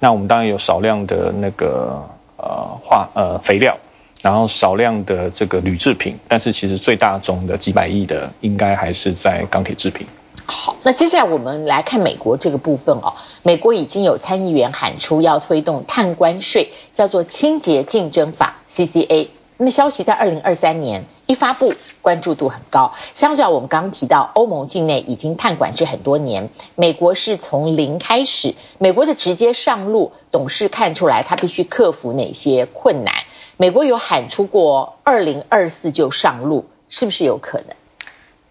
[0.00, 3.78] 那我们当然有少量的那个呃化呃肥料，
[4.20, 10.06] 然后少量的这个铝制品，但是其实最大宗的几百亿的，应该还是在钢铁制品。
[10.44, 13.14] 好，那接下来我们来看美国这个部分哦。
[13.42, 19.28] 美国已经有参议员喊出要推动碳关税，叫做清洁竞争法 （CCA）。
[19.58, 22.92] 那么消息在二零二三年一发布，关注度很高。
[23.14, 28.54] 相较我们刚刚提到，欧盟境内已经碳管制很多年，美国是从零开始。
[28.78, 33.14] 美国的直接上路，董事看出来他必须克服哪些困难？
[33.56, 37.74] 美国有喊出过二零二四就上路，是不是有可能？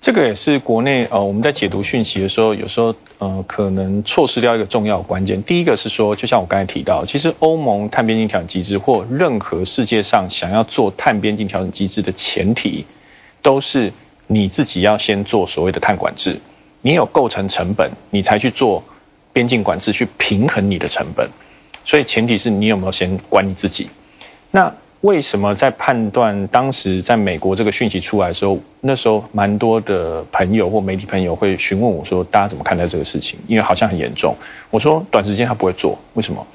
[0.06, 5.42] 这个也是国内呃，我们在解读讯息的时候，有时候呃可能错失掉一个重要的关键。
[5.42, 12.86] 第一个是说，就像我刚才提到，其实欧盟碳边境调整机制或任何世界上想要做碳边境调整机制的前提，
[13.42, 13.94] 都是
[14.28, 16.40] 你自己要先做所谓的碳管制，
[16.84, 18.84] 你有构成成本，你才去做
[19.34, 21.32] 边境管制去平衡你的成本。
[21.84, 23.90] 所以前提是你有没有先管你自己。
[24.52, 33.38] 那为什么在判断当时在美国这个讯息出来的时候，那时候蛮多的朋友或媒体朋友会询问我说，大家怎么看待这个事情？
[33.48, 34.36] 因为好像很严重。
[34.72, 36.48] 我说短时间他不会做，为什么？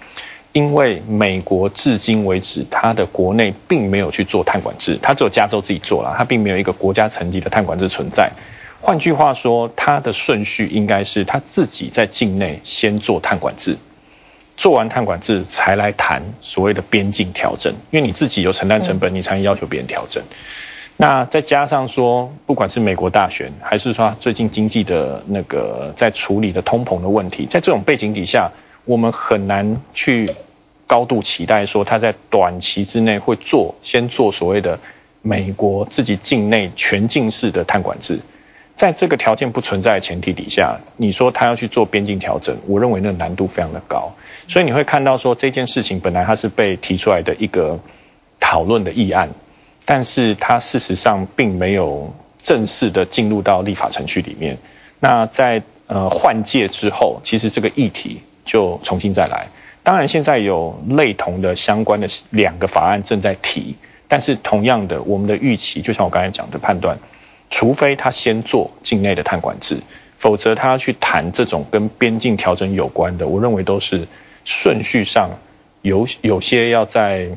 [0.51, 8.33] 因为美国至今为止，它的国内并没有去做碳管制，它只有加州自己做了，它并没有一个国家层级的碳管制存在。
[8.81, 13.77] 换句话说，它的顺序应该是他自己在境内先做碳管制。
[14.61, 20.23] 做完碳管制才来谈所谓的边境调整，因为你自己有承担成本，你才能要求别人调整。
[20.99, 28.51] 那再加上说，不管是美国大选，还是说最近经济的那个在处理的通膨的问题，在这种背景底下，
[28.85, 30.31] 我们很难去
[30.87, 34.79] 高度期待说他在短期之内会做先做所谓的
[35.23, 38.21] 美国自己境内全境式的碳管制。
[38.77, 44.13] 在这个条件不存在的前提底下，你说他要去做边境调整，我认为那个难度非常的高。
[44.51, 47.79] 所以你会看到说，这件事情本来它是被提出来的一个
[48.41, 49.29] 讨论的议案，
[49.85, 54.59] 但是它事实上并没有正式的进入到立法程序里面。
[54.99, 59.47] 那在呃换届之后，其实这个议题就重新再来。
[59.85, 63.77] 当然现在有类同的相关的两个法案正在提，
[64.09, 66.99] 但是同样的，我们的预期就像我刚才讲的判断，
[67.51, 69.77] 除非他先做境内的碳管制。
[70.19, 74.07] 否则他要去谈这种跟边境调整有关的，我认为都是
[74.45, 75.31] 顺序上
[75.83, 77.29] 有有些要再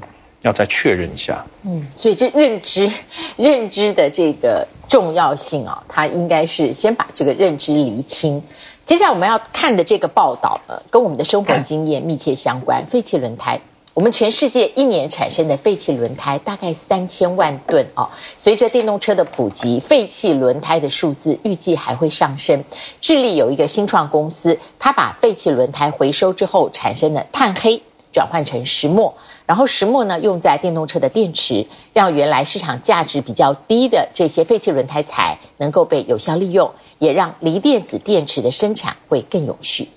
[0.42, 1.46] 要再确认一下。
[1.64, 2.92] 嗯，所以这认知
[3.38, 8.44] 认知的这个重要性啊，它应该是先把这个认知厘清。
[8.86, 12.86] 接下来我们要看的这个报道呢，跟我们的生活经验密切相关。
[12.88, 13.62] 废弃轮胎，
[13.96, 18.10] 我们全世界一年产生的废弃轮胎大概三千万吨哦。
[18.38, 22.64] 随着电动车的普及，废弃轮胎的数字预计还会上升。
[23.02, 29.16] 智利有一个新创公司，它把废弃轮胎回收之后产生的碳黑转换成石墨。
[29.46, 39.90] 然后石墨呢，用在电动车的电池，让原来市场价值比较低的这些废弃轮胎材能够被有效利用，也让锂电子电池的生产会更有序。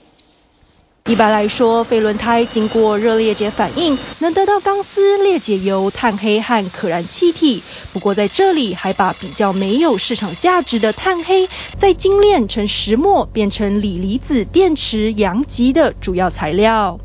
[1.08, 7.62] 一般来说，废轮胎经过热裂解反应，能得到钢丝、裂解油、碳黑和可燃气体。
[7.92, 16.98] 不过在这里还把比较没有市场价值的碳黑，再精炼成石墨，变成锂离子电池阳极的主要材料。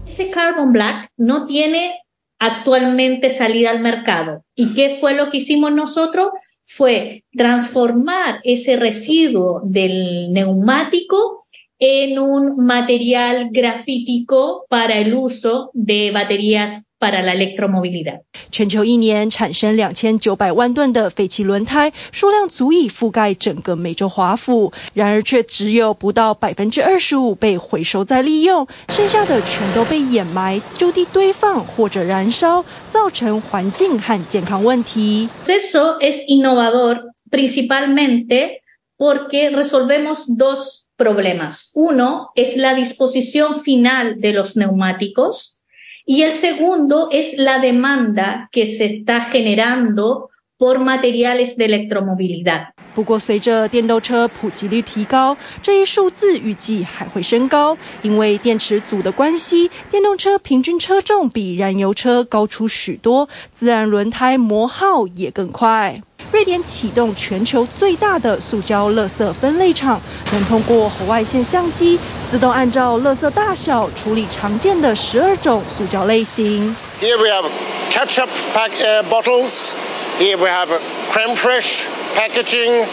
[11.80, 18.22] en un material grafítico para el uso de baterías para la electromovilidad.
[18.50, 35.28] 全球一年产生两千九百万吨的废弃轮胎，数量足以覆盖整个美洲华府，然而却只有不到百分之二十五被回收再利用，剩下的全都被掩埋、就地堆放或者燃烧，造成环境和健康问题。
[35.44, 38.62] Eso es innovador, principalmente
[38.96, 41.71] porque resolvemos dos problemas.
[41.73, 45.63] Uno es la disposición final de los neumáticos.
[46.05, 52.73] Y el segundo es la demanda que se está generando por materiales de electromovilidad.
[52.93, 66.01] 不过，随着电动车普及率提高，这一数字预计还会升高，因为电池组的关系，电动车平均车重比燃油车高出许多，自然轮胎磨耗也更快。
[66.33, 76.75] 瑞典启动全球最大的塑胶垃圾分类厂，能通过红外线相机自动按照垃圾大小处理常见的十二种塑胶类型。
[77.01, 77.45] Here we have
[77.91, 78.71] ketchup pack
[79.09, 79.71] bottles.
[80.19, 80.69] Here we have
[81.11, 82.85] crème fraîche packaging.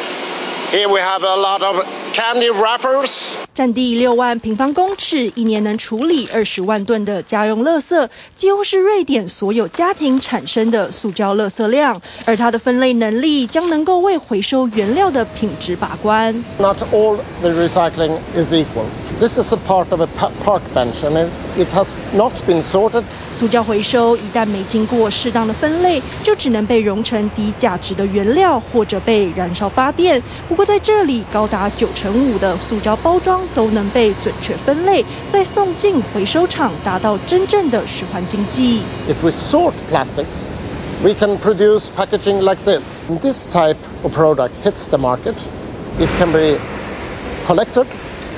[0.73, 3.33] Here we have a lot of candy wrappers.
[3.55, 12.01] 占地六万平方公尺，一年能处理二十万吨的家用垃圾，几乎是瑞典所有家庭产生的塑胶垃圾量。
[12.25, 16.45] 而它的分类能力将能够为回收原料的品质把关。
[16.59, 18.87] Not all the recycling is equal.
[19.19, 20.07] This is a part of a
[20.45, 23.03] park bench, and it has not been sorted.
[23.33, 30.23] 塑胶回收一旦没经过适当的分类，就只能被熔成低价值的原料，或者被燃烧发电。
[30.49, 33.42] 不过在这里，高达九成五的塑胶包装。
[33.56, 38.82] 都能被准确分类，再送进回收厂，达到真正的循环经济。
[39.08, 40.50] If we sort plastics,
[41.04, 43.02] we can produce packaging like this.
[43.22, 45.36] This type of product hits the market.
[46.00, 46.58] It can be
[47.48, 47.86] collected,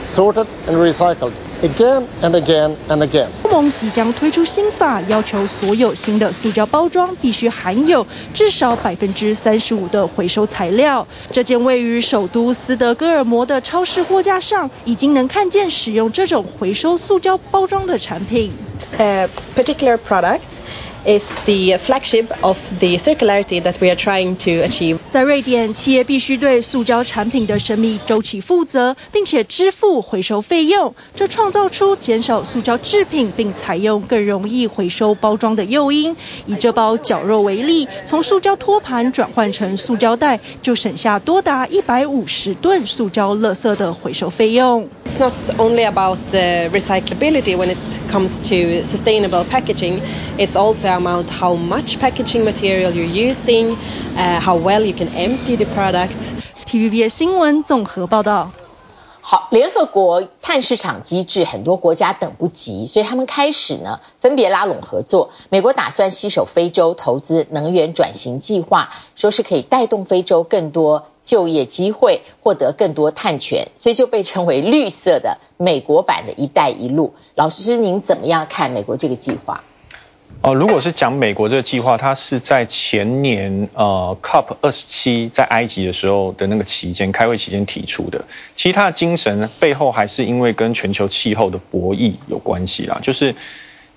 [0.04, 1.32] sorted, and recycled.
[1.62, 3.27] Again and again and again.
[3.42, 11.07] 欧盟即将推出新法，要求所有新的塑胶包装必须含有至少百分之三十五的回收材料。
[11.31, 18.55] 这间位于首都斯德哥尔摩的超市货架上，已经能看见使用这种回收塑胶包装的产品。
[18.96, 20.40] A particular product.
[21.04, 24.98] Is the flagship of the circularity that we are trying to achieve.
[25.10, 30.94] 在瑞典，企业必须对塑胶产品的生命周期负责，并且支付回收费用。
[31.14, 36.16] 这创造出减少塑胶制品并采用更容易回收包装的诱因。
[36.46, 44.88] 以这包绞肉为例，从塑胶托盘转换成塑胶袋，就省下多达一百五十吨塑胶垃圾的回收费用。
[45.10, 47.78] It's not only about the recyclability when it
[48.10, 50.01] comes to sustainable packaging.
[50.38, 53.71] It's also amount how much packaging material you're using,
[54.17, 56.17] uh, how well you can empty the product.
[56.65, 58.51] TVB 新闻综合报道。
[59.22, 65.30] 好，联合国碳市场机制，很多国家等不及，所以他们开始呢分别拉拢合作。
[65.50, 77.14] 美国打算携手非洲投资能源转型计划，说是可以带动非洲更多就业机会，获得更多碳权，所以就被称为绿色的美国版的一带一路。
[77.35, 79.62] 老师，您怎么样看美国这个计划？
[80.43, 88.25] 哦，如果是讲美国这个计划，它是在前年呃 COP 二十七在埃及的时候的那个期间开会期间提出的。
[88.57, 93.01] 其实它的精神背后还是因为跟全球气候的博弈有关系啦。
[93.03, 93.35] 就是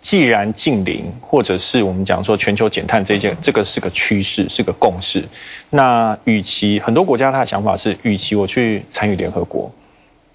[0.01, 5.23] 既然近零，或者是我们讲说全球减碳这件，这个是个趋势，是个共识。
[5.69, 9.71] 那与其很多国家他的想法是，与其我去参与联合国。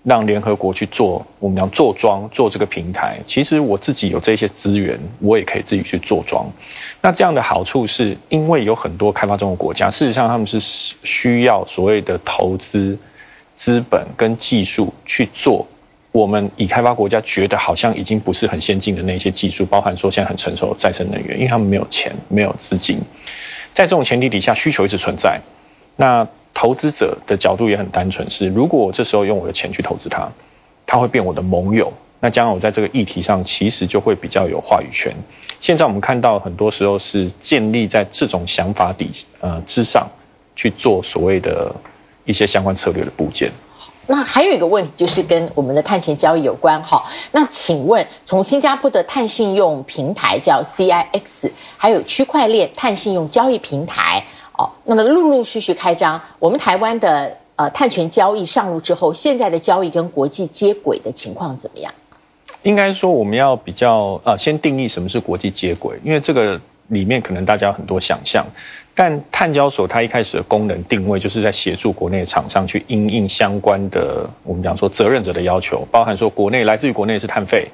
[0.08, 6.50] 让联合国去做我们讲做庄做这个平台，其实我自己有这些资源，我也可以自己去做庄。
[7.02, 12.98] 那这样的好处是因为有很多开发中的国家，事实上他们是需要所谓的投资
[13.54, 15.68] 资本跟技术去做。
[16.10, 22.98] 我们已开发国家觉得好像已经不是很先进的那些技术，包含说现在很成熟的再生能源，因为他们没有钱，没有资金。
[23.74, 25.42] 在这种前提底下，需求一直存在。
[25.96, 30.30] 那投资者的角度也很单纯，是如果我这时候用我的钱去投资它，
[30.86, 31.92] 它会变我的盟友。
[32.20, 35.14] 那将来我在这个议题上其实就会比较有话语权。
[35.60, 40.08] 现在我们看到很多时候是建立在这种想法底呃之上
[40.56, 41.76] 去做所谓的
[42.24, 43.52] 一些相关策略的部件。
[44.08, 47.04] 那还有一个问题就是跟我们的碳权交易有关哈。
[47.30, 54.24] 那请问从新加坡的碳信用平台叫 CIX，还有区块链碳信用交易平台。
[54.58, 61.94] 哦，那么陆陆续续开张，我们台湾的呃碳权交易上路之后，现在的交易跟国际接轨的情况怎么样？
[62.64, 68.46] 应该说我们要比较呃先定义什么是国际接轨，因为这个里面可能大家很多想象。
[68.96, 77.68] 但碳交所它一开始的功能定位就是在协助国内的厂商去因应相关的我们讲说责任者的要求，包含说国内来自于国内是碳费。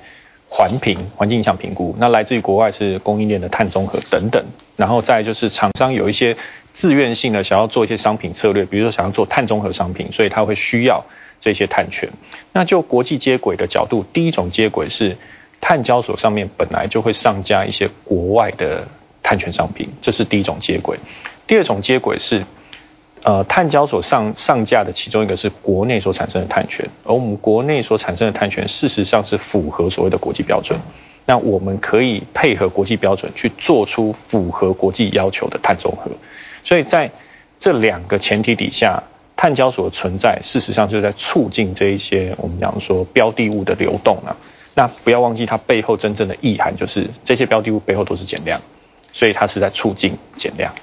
[0.47, 4.45] 环评、环境影响评估，那来自于国外是供应链的碳综合等等，
[4.76, 6.37] 然后再就是厂商有一些
[6.75, 11.07] 自愿性的想要做一些商品策略，比如说想要做碳中和商品，所以他会需要
[11.41, 12.11] 这些碳权。
[12.53, 15.16] 那就国际接轨的角度，第一种接轨是
[15.62, 18.89] 碳交所上面本来就会上架一些国外的
[19.22, 20.99] 碳权商品，这是第一种接轨。
[21.47, 22.45] 第二种接轨是。
[23.27, 30.79] 呃，碳交所上上架的其中一个是国内所产生的碳权，而我们国内所产生的碳权，事实上是符合所谓的国际标准。
[31.25, 36.11] 那我们可以配合国际标准去做出符合国际要求的碳中和。
[36.65, 37.12] 所以在
[37.61, 39.05] 这两个前提底下，
[39.37, 44.35] 碳交所的存在，事实上就是在促进这一些我们讲说标的物的流动啊。
[44.75, 48.61] 那不要忘记它背后真正的意涵，就是这些标的物背后都是减量，
[49.12, 50.75] 所以它是在促进减量。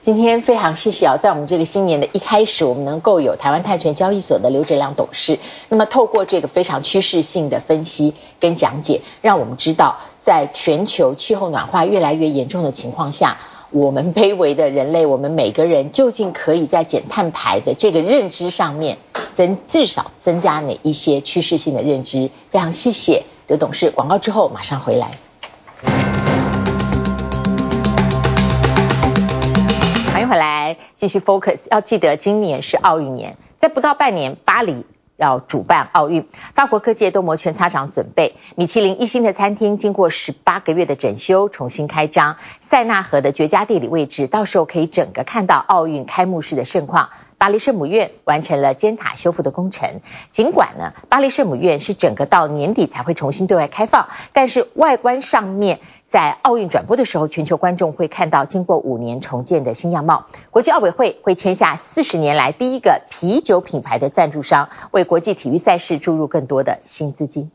[0.00, 5.38] 今天非常谢谢啊，在我们这个新年的一开始，我们能够有台湾碳权交易所的刘哲良董事，
[5.70, 13.38] 那么透过这个非常趋势性的分析跟讲解，让我们知道，在全球气候暖化越来越严重的情况下，
[13.76, 18.98] 我们卑微的人类，我们每个人究竟可以在减碳排的这个认知上面
[19.32, 22.30] 增至少增加哪一些趋势性的认知？
[22.50, 25.08] 非常谢谢刘董事，广告之后马上回来。
[30.12, 38.36] 欢迎回来继续 focus，要记得今年是奥运年，在不到半年，巴黎要主办奥运，法国各界都摩拳擦掌准备。
[38.56, 42.36] 米其林一星的餐厅经过十八个月的整修，重新开张。
[42.74, 47.10] 塞纳河的绝佳地理位置，到时候可以整个看到奥运开幕式的盛况。
[47.38, 50.00] 巴黎圣母院完成了尖塔修复的工程，
[50.32, 55.78] 尽管呢，巴黎圣母院是整个到年底才会重新对外开放，但是外观上面。
[56.08, 60.26] 在奥运转播的时候，全球观众会看到经过五年重建的新样貌。
[60.50, 67.52] 国际奥委会会签下四十年来第一个啤酒品牌的赞助商，为国际体育赛事注入更多的新资金。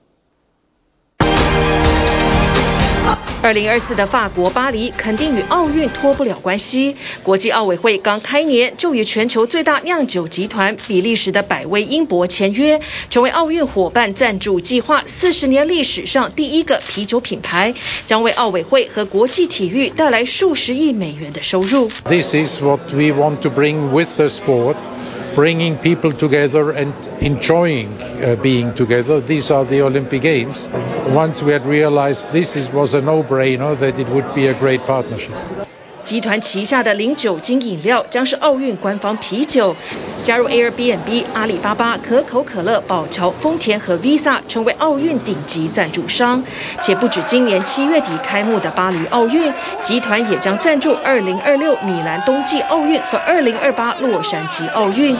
[3.42, 6.98] 二零二四的法国巴黎肯定与奥运脱不了关系。
[7.24, 17.74] 国际奥委会刚开年就与全球最大酿酒集团比利时的百威英博签约，成为奥运伙伴赞助计划四十年历史上第一个啤酒品牌，
[18.06, 21.88] 将为奥委会和国际体育带来数十亿美元的收入。
[22.04, 24.76] This is what we want to bring with the sport.
[25.36, 29.22] Bringing people together and enjoying uh, being together.
[29.22, 30.68] These are the Olympic Games.
[30.68, 34.82] Once we had realized this is, was a no-brainer, that it would be a great
[34.82, 35.36] partnership.
[36.10, 39.76] 集团旗下的零酒精饮料将是奥运官方啤酒。
[40.24, 46.44] 加入 Airbnb、阿里巴巴、可口可乐、宝桥、丰田和 Visa 成为奥运顶级赞助商。
[46.82, 49.54] 且不止今年七月底开幕的巴黎奥运，
[49.84, 55.16] 集团也将赞助2026米兰冬季奥运和2028洛杉矶奥运。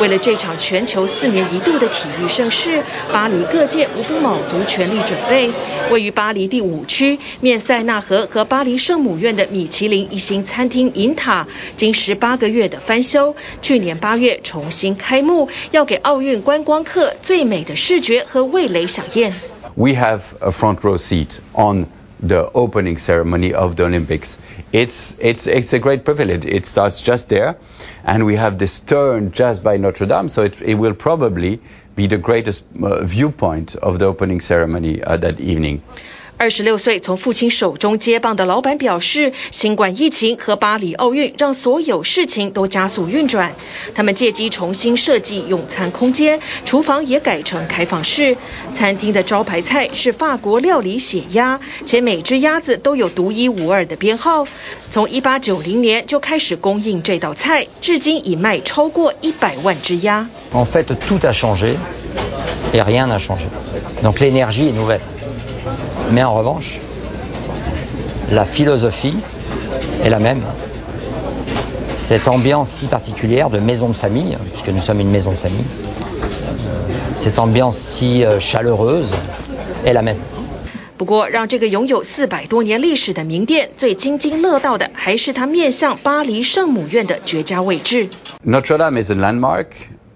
[0.00, 5.50] 为了这场全球四年一度的体育盛事，巴黎各界无不卯足全力准备。
[5.90, 19.33] 位于巴黎第五区、面塞纳河和巴黎圣母院的米其林一星餐厅银塔，经十八个月的翻修，去年八月重新开幕，要给奥运观光客最美的视觉和味蕾饗宴。
[19.75, 21.87] We have a front row seat on
[22.19, 24.37] the opening ceremony of the Olympics.
[24.71, 26.45] It's it's it's a great privilege.
[26.45, 27.55] It starts just there,
[28.03, 31.59] and we have this turn just by Notre Dame, so it it will probably
[31.95, 35.81] be the greatest viewpoint of the opening ceremony that evening.
[36.42, 43.54] 二十六岁从父亲手中接棒的老板表示，新冠疫情和巴黎奥运让所有事情都加速运转。
[43.94, 48.36] 他们借机重新设计用餐空间，厨房也改成开放式。
[48.74, 54.44] 餐厅的招牌菜是法国料理血鸭，且每只鸭子都有独一无二的编号。
[54.90, 60.26] 从一八九零年就开始供应这道菜，至今已卖超过一百万只鸭。
[60.52, 61.76] En fait, tout a changé
[62.72, 63.44] et rien n'a changé.
[64.02, 64.98] Donc l'énergie est nouvelle.
[66.11, 66.79] Mais en revanche,
[68.31, 69.15] la philosophie
[70.03, 70.41] est la même.
[71.95, 75.65] Cette ambiance si particulière de maison de famille, puisque nous sommes une maison de famille,
[77.15, 79.15] cette ambiance si chaleureuse
[79.85, 80.17] est la même.
[80.97, 88.09] 不过，让这个拥有四百多年历史的名店最津津乐道的，还是它面向巴黎圣母院的绝佳位置。
[88.43, 89.67] Notre Dame is a landmark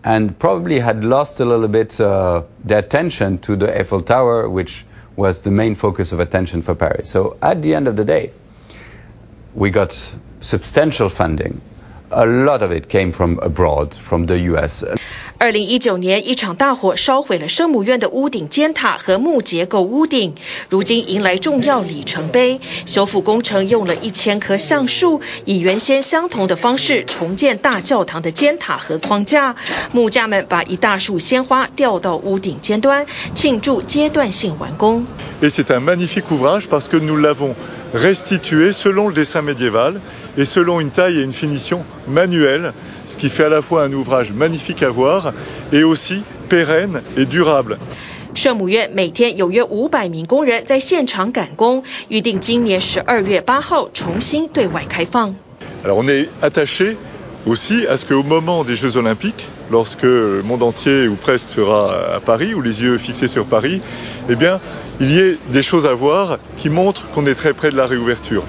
[0.03, 4.83] and probably had lost a little bit uh, the attention to the Eiffel Tower, which
[5.16, 7.10] was the main focus of attention for Paris.
[7.10, 8.32] So at the end of the day,
[9.54, 9.92] we got
[10.40, 11.60] substantial funding.
[12.08, 14.84] A lot of it came from abroad, from the US.
[15.38, 20.34] 二零一九年，一场大火烧毁了圣母院的屋顶尖塔和木结构屋顶。
[20.70, 29.56] 如今迎来重要里程碑，修复工程用了一千棵橡树，以原先相同的方式重建大教堂的尖塔和框架。
[29.92, 33.04] 木匠们把一大束鲜花吊到屋顶尖端，
[33.34, 35.04] 庆祝阶段性完工。
[35.42, 37.54] Et c'est un magnifique ouvrage parce que nous l'avons
[37.93, 39.99] restitué selon le dessin médiéval
[40.37, 42.73] et selon une taille et une finition manuelle,
[43.05, 45.33] ce qui fait à la fois un ouvrage magnifique à voir
[45.73, 47.77] et aussi pérenne et durable.
[48.33, 55.35] 圣母院每天有约五百名工人在现场赶工，预定今年十二月八号重新对外开放。
[55.83, 56.95] Alors on est attaché
[57.45, 62.15] aussi à ce qu'au moment des Jeux Olympiques, lorsque le monde entier ou presque sera
[62.15, 63.81] à Paris, ou les yeux fixés sur Paris,
[64.29, 64.61] eh bien,
[65.00, 67.86] il y ait des choses à voir qui montrent qu'on est très près de la
[67.86, 68.44] réouverture.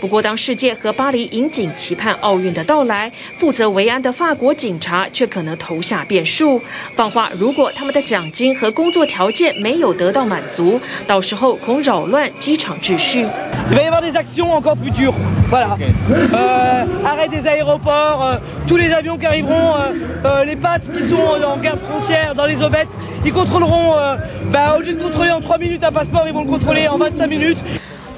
[0.00, 6.62] 不过，当世界和巴黎引颈期盼奥运的到来，负责维安的法国警察却可能投下变数。
[6.94, 13.26] 放话，如果他们的奖金和工作条件没有得到满足，到时候恐扰乱机场秩序。
[13.70, 15.14] Il va y avoir des actions encore plus dures.
[15.50, 15.76] Voilà.
[16.10, 18.36] Euh, arrêt des aéroports, euh,
[18.66, 19.92] tous les avions qui arriveront, euh,
[20.24, 22.88] euh, les passes qui sont en garde frontière dans les aubettes,
[23.24, 23.96] ils contrôleront.
[23.96, 24.16] Euh,
[24.52, 26.96] bah, au lieu de contrôler en 3 minutes un passeport, ils vont le contrôler en
[26.98, 27.58] 25 minutes.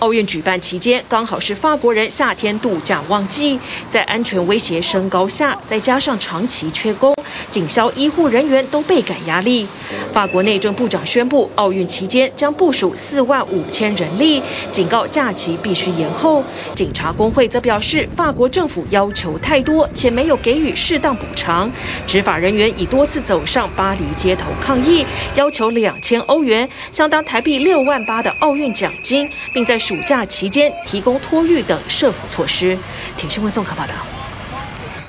[0.01, 7.15] 奥运举办期间刚好是法国人夏天度假旺季，在安全威胁升高下，再加上长期缺工，
[7.51, 9.67] 警消医护人员都倍感压力。
[10.13, 14.43] 法国内政部长宣布，奥运期间将部署四万五千人力，
[14.73, 16.43] 警告假期必须延后。
[16.75, 21.71] 警察工会则表示，法国政府要求太多，且没有给予适当补偿。
[22.07, 32.79] 执法人员已多次走上巴黎街头抗议，要求两千欧元，相当台币六万八的奥运奖金，并在暑假期间提供托育等社福措施。
[33.17, 33.95] 请新闻综合报道。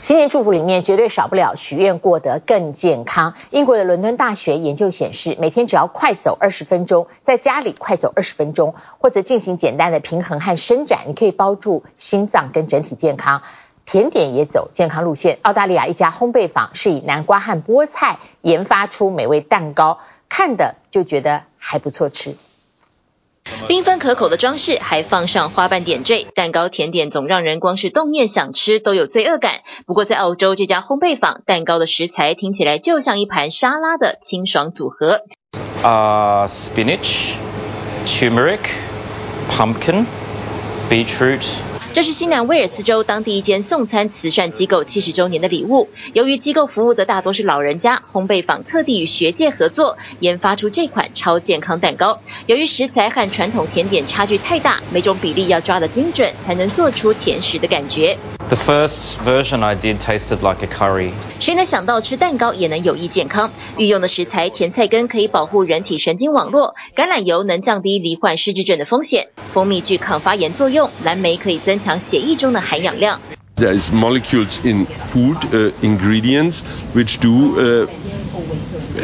[0.01, 3.35] 新年祝福里面绝对少不了许愿过得更健康。
[3.51, 13.43] 英国的伦敦大学研究显示，每天只要快走二十分钟，在家里快走二十分钟，或者进行简单的平衡和伸展，你可以帮助心脏跟整体健康。
[13.85, 15.37] 甜点也走健康路线。
[15.43, 22.35] 澳大利亚一家烘焙坊是以南瓜和菠菜研发出美味蛋糕，看的就觉得还不错吃。
[23.67, 29.61] 缤纷可口的装饰，还放上花瓣点缀，蛋糕甜点总让人光是动念想吃都有罪恶感。
[29.85, 35.21] 不过在澳洲这家烘焙坊，蛋糕的食材听起来就像一盘沙拉的清爽组合。
[35.83, 37.35] Uh, spinach,
[38.05, 38.59] turmeric,
[39.49, 40.05] pumpkin,
[40.89, 41.70] beetroot.
[41.93, 45.89] 这是新南威尔斯州当地一间送餐慈善机构七十周年的礼物。
[46.13, 52.21] 由于机构服务的大多是老人家，烘焙坊特地与学界合作，研发出这款超健康蛋糕。
[52.47, 58.17] 由于食材和传统甜点差距太大，每种比例要抓得精准，才能做出甜食的感觉。
[58.47, 61.11] The first version I did tasted like a curry.
[61.41, 63.51] 谁能想到吃蛋糕也能有益健康？
[63.77, 73.20] 御用的食材甜菜根可以保护人体神经网络，橄榄油能降低罹患失智症的风险，蜂蜜具抗发炎作用，蓝莓可以增 强血液中的含氧量。
[73.56, 76.60] There is molecules in food uh, ingredients
[76.94, 77.88] which do uh,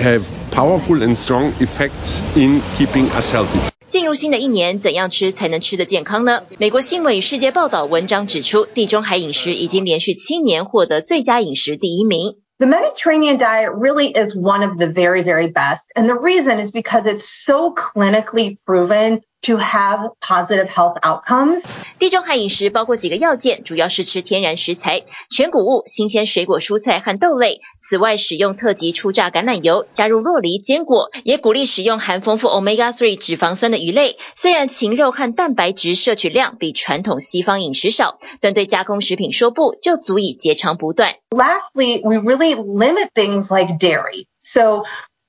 [0.02, 3.58] have powerful and strong effects in keeping us healthy.
[3.88, 6.42] 进入新的一年，怎样吃才能吃得健康呢？
[6.58, 12.36] 美国新闻与世界报道文章指出，地中海饮食已经连续七年获得最佳饮食第一名。
[12.58, 15.86] The Mediterranean diet really is one of the very, very best.
[15.94, 21.63] And the reason is because it's so clinically proven to have positive health outcomes.
[21.99, 27.61] 地中海饮食包括几个要件，主要是吃天然食材、全谷物、新鲜水果、蔬菜和豆类。
[27.79, 34.17] 此外，使用特级初榨橄榄油，加入酪梨、坚果，也鼓励使用含丰富 Omega 3脂肪酸的鱼类。
[34.35, 41.15] 虽然禽肉和蛋白质摄取量比传统西方饮食少，但对加工食品说不，就足以截长补短。
[41.29, 44.27] Lastly, we really limit things like dairy.
[44.41, 44.83] So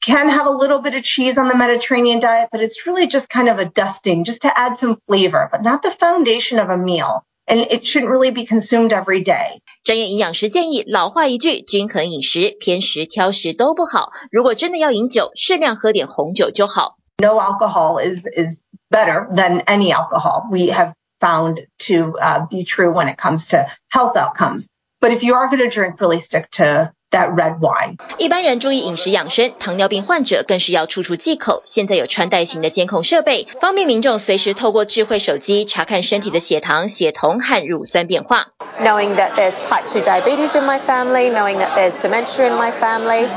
[0.07, 3.29] can have a little bit of cheese on the Mediterranean diet, but it's really just
[3.29, 6.77] kind of a dusting just to add some flavor, but not the foundation of a
[6.77, 7.23] meal.
[7.45, 9.61] And it shouldn't really be consumed every day.
[9.83, 14.09] 专业营养师建议，老话一句，均衡饮食，偏食挑食都不好。
[14.31, 16.95] 如果真的要饮酒，适量喝点红酒就好。
[17.21, 20.47] No alcohol is, is better than any alcohol.
[20.49, 24.67] We have found to uh, be true when it comes to health outcomes.
[25.01, 27.97] But if you are going to drink, really stick to that red wine.
[28.17, 31.63] 一般人注意饮食养生，糖尿病患者更是要处处忌口。
[31.65, 38.47] 现在有穿戴型的监控设备，方便民众随时透过智慧手机查看身体的血糖、血酮和乳酸变化。
[38.81, 43.27] Knowing that there's type 2 diabetes in my family, knowing that there's dementia in my family,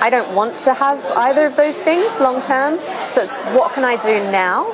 [0.00, 2.78] I don't want to have either of those things long term.
[3.08, 4.66] So it's what can I do now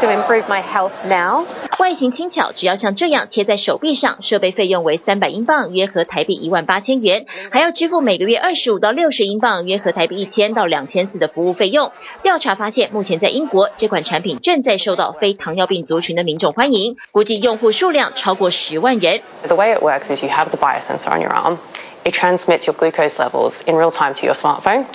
[0.00, 1.46] to improve my health now?
[1.83, 11.91] 外形轻巧，只要像这样贴在手臂上，设备费用为三百英镑，约合台币一万八千元，还要支付每个月二十五到六十英镑，约合台币一千到两千四的服务费用。
[12.21, 19.19] 调查发现，目前在英国，这款产品正在受到非糖尿病族群的民众欢迎，估计用户数量超过十万人。
[19.45, 21.57] The way it works is you have the biosensor on your arm.
[22.05, 24.85] It transmits your glucose levels in real time to your smartphone,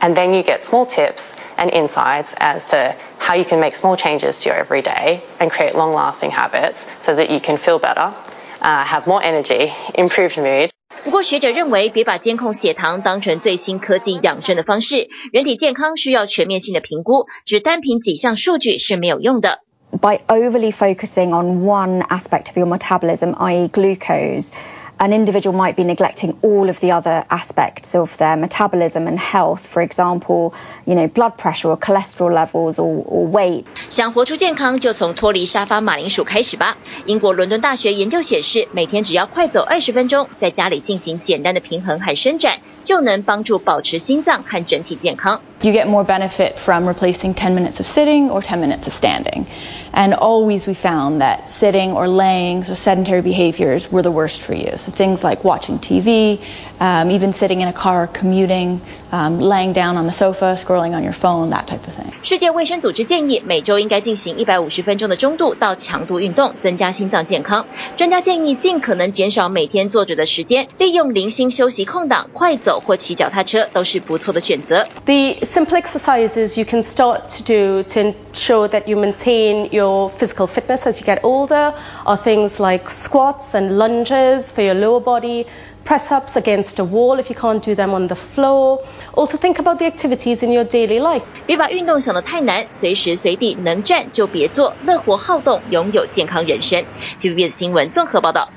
[0.00, 3.95] and then you get small tips and insights as to how you can make small
[3.95, 8.13] changes to your everyday and create long-lasting habits so that you can feel better,
[8.61, 10.69] uh, have more energy, improved mood.
[11.03, 19.59] 不过学者认为，别把监控血糖当成最新科技养生的方式，人体健康需要全面性的评估，只单凭几项数据是没有用的。
[19.91, 23.69] By overly focusing on one aspect of your metabolism, i.e.
[23.69, 24.51] glucose,
[24.99, 29.59] an individual might be neglecting all of the other aspects of their metabolism and health.
[29.59, 30.53] For example,
[30.85, 33.65] you know, blood pressure or cholesterol levels or, or weight.
[33.89, 36.77] 想活出健康，就从脱离沙发马铃薯开始吧。
[37.05, 45.41] 英国伦敦大学研究显示，每天只要快走二十分钟，在家里进行简单的平衡和伸展，就能帮助保持心脏和整体健康。
[45.61, 49.45] You get more benefit from replacing 10 minutes of sitting or 10 minutes of standing.
[49.93, 54.53] And always we found that sitting or laying, so sedentary behaviors, were the worst for
[54.53, 54.77] you.
[54.77, 56.39] So things like watching TV,
[56.79, 58.81] um, even sitting in a car, commuting,
[59.11, 62.11] um, laying down on the sofa, scrolling on your phone, that type of thing.
[62.23, 67.65] 世界卫生组织建议每周应该进行一百五十分钟的中度到强度运动，增加心脏健康。
[67.95, 74.85] 专家建议尽可能减少每天坐着的时间，利用零星休息空档，快走或骑脚踏车都是不错的选择。
[75.05, 80.85] The simple exercises you can start to do to ensure that you maintain your physical fitness
[80.85, 81.73] as you get older
[82.05, 85.45] are things like squats and lunges for your lower body,
[85.83, 88.79] press ups against a wall if you can't do them on the floor.
[89.13, 91.23] Also think about the activities in your daily life.
[91.45, 96.85] 别把运动想得太难，随时随地能站就别做，乐活好动，拥有健康人生。
[97.19, 98.49] TVBS 新闻综合报道。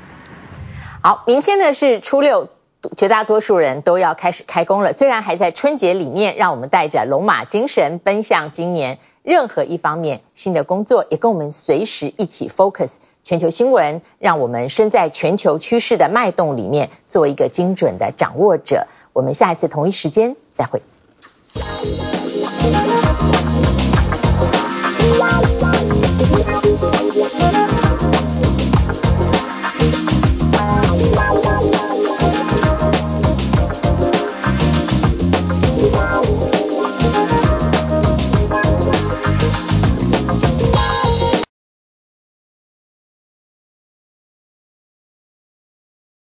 [1.02, 2.48] 好，明天呢是初六。
[2.96, 18.87] 绝大多数人都要开始开工了，虽然还在春节里面，让我们带着龙马精神奔向今年 任何一方面新的工作，也跟我们随时一起 focus 全球新闻，让我们身在全球趋势的脉动里面，做一个精准的掌握者。
[19.13, 20.81] 我们下一次同一时间再会。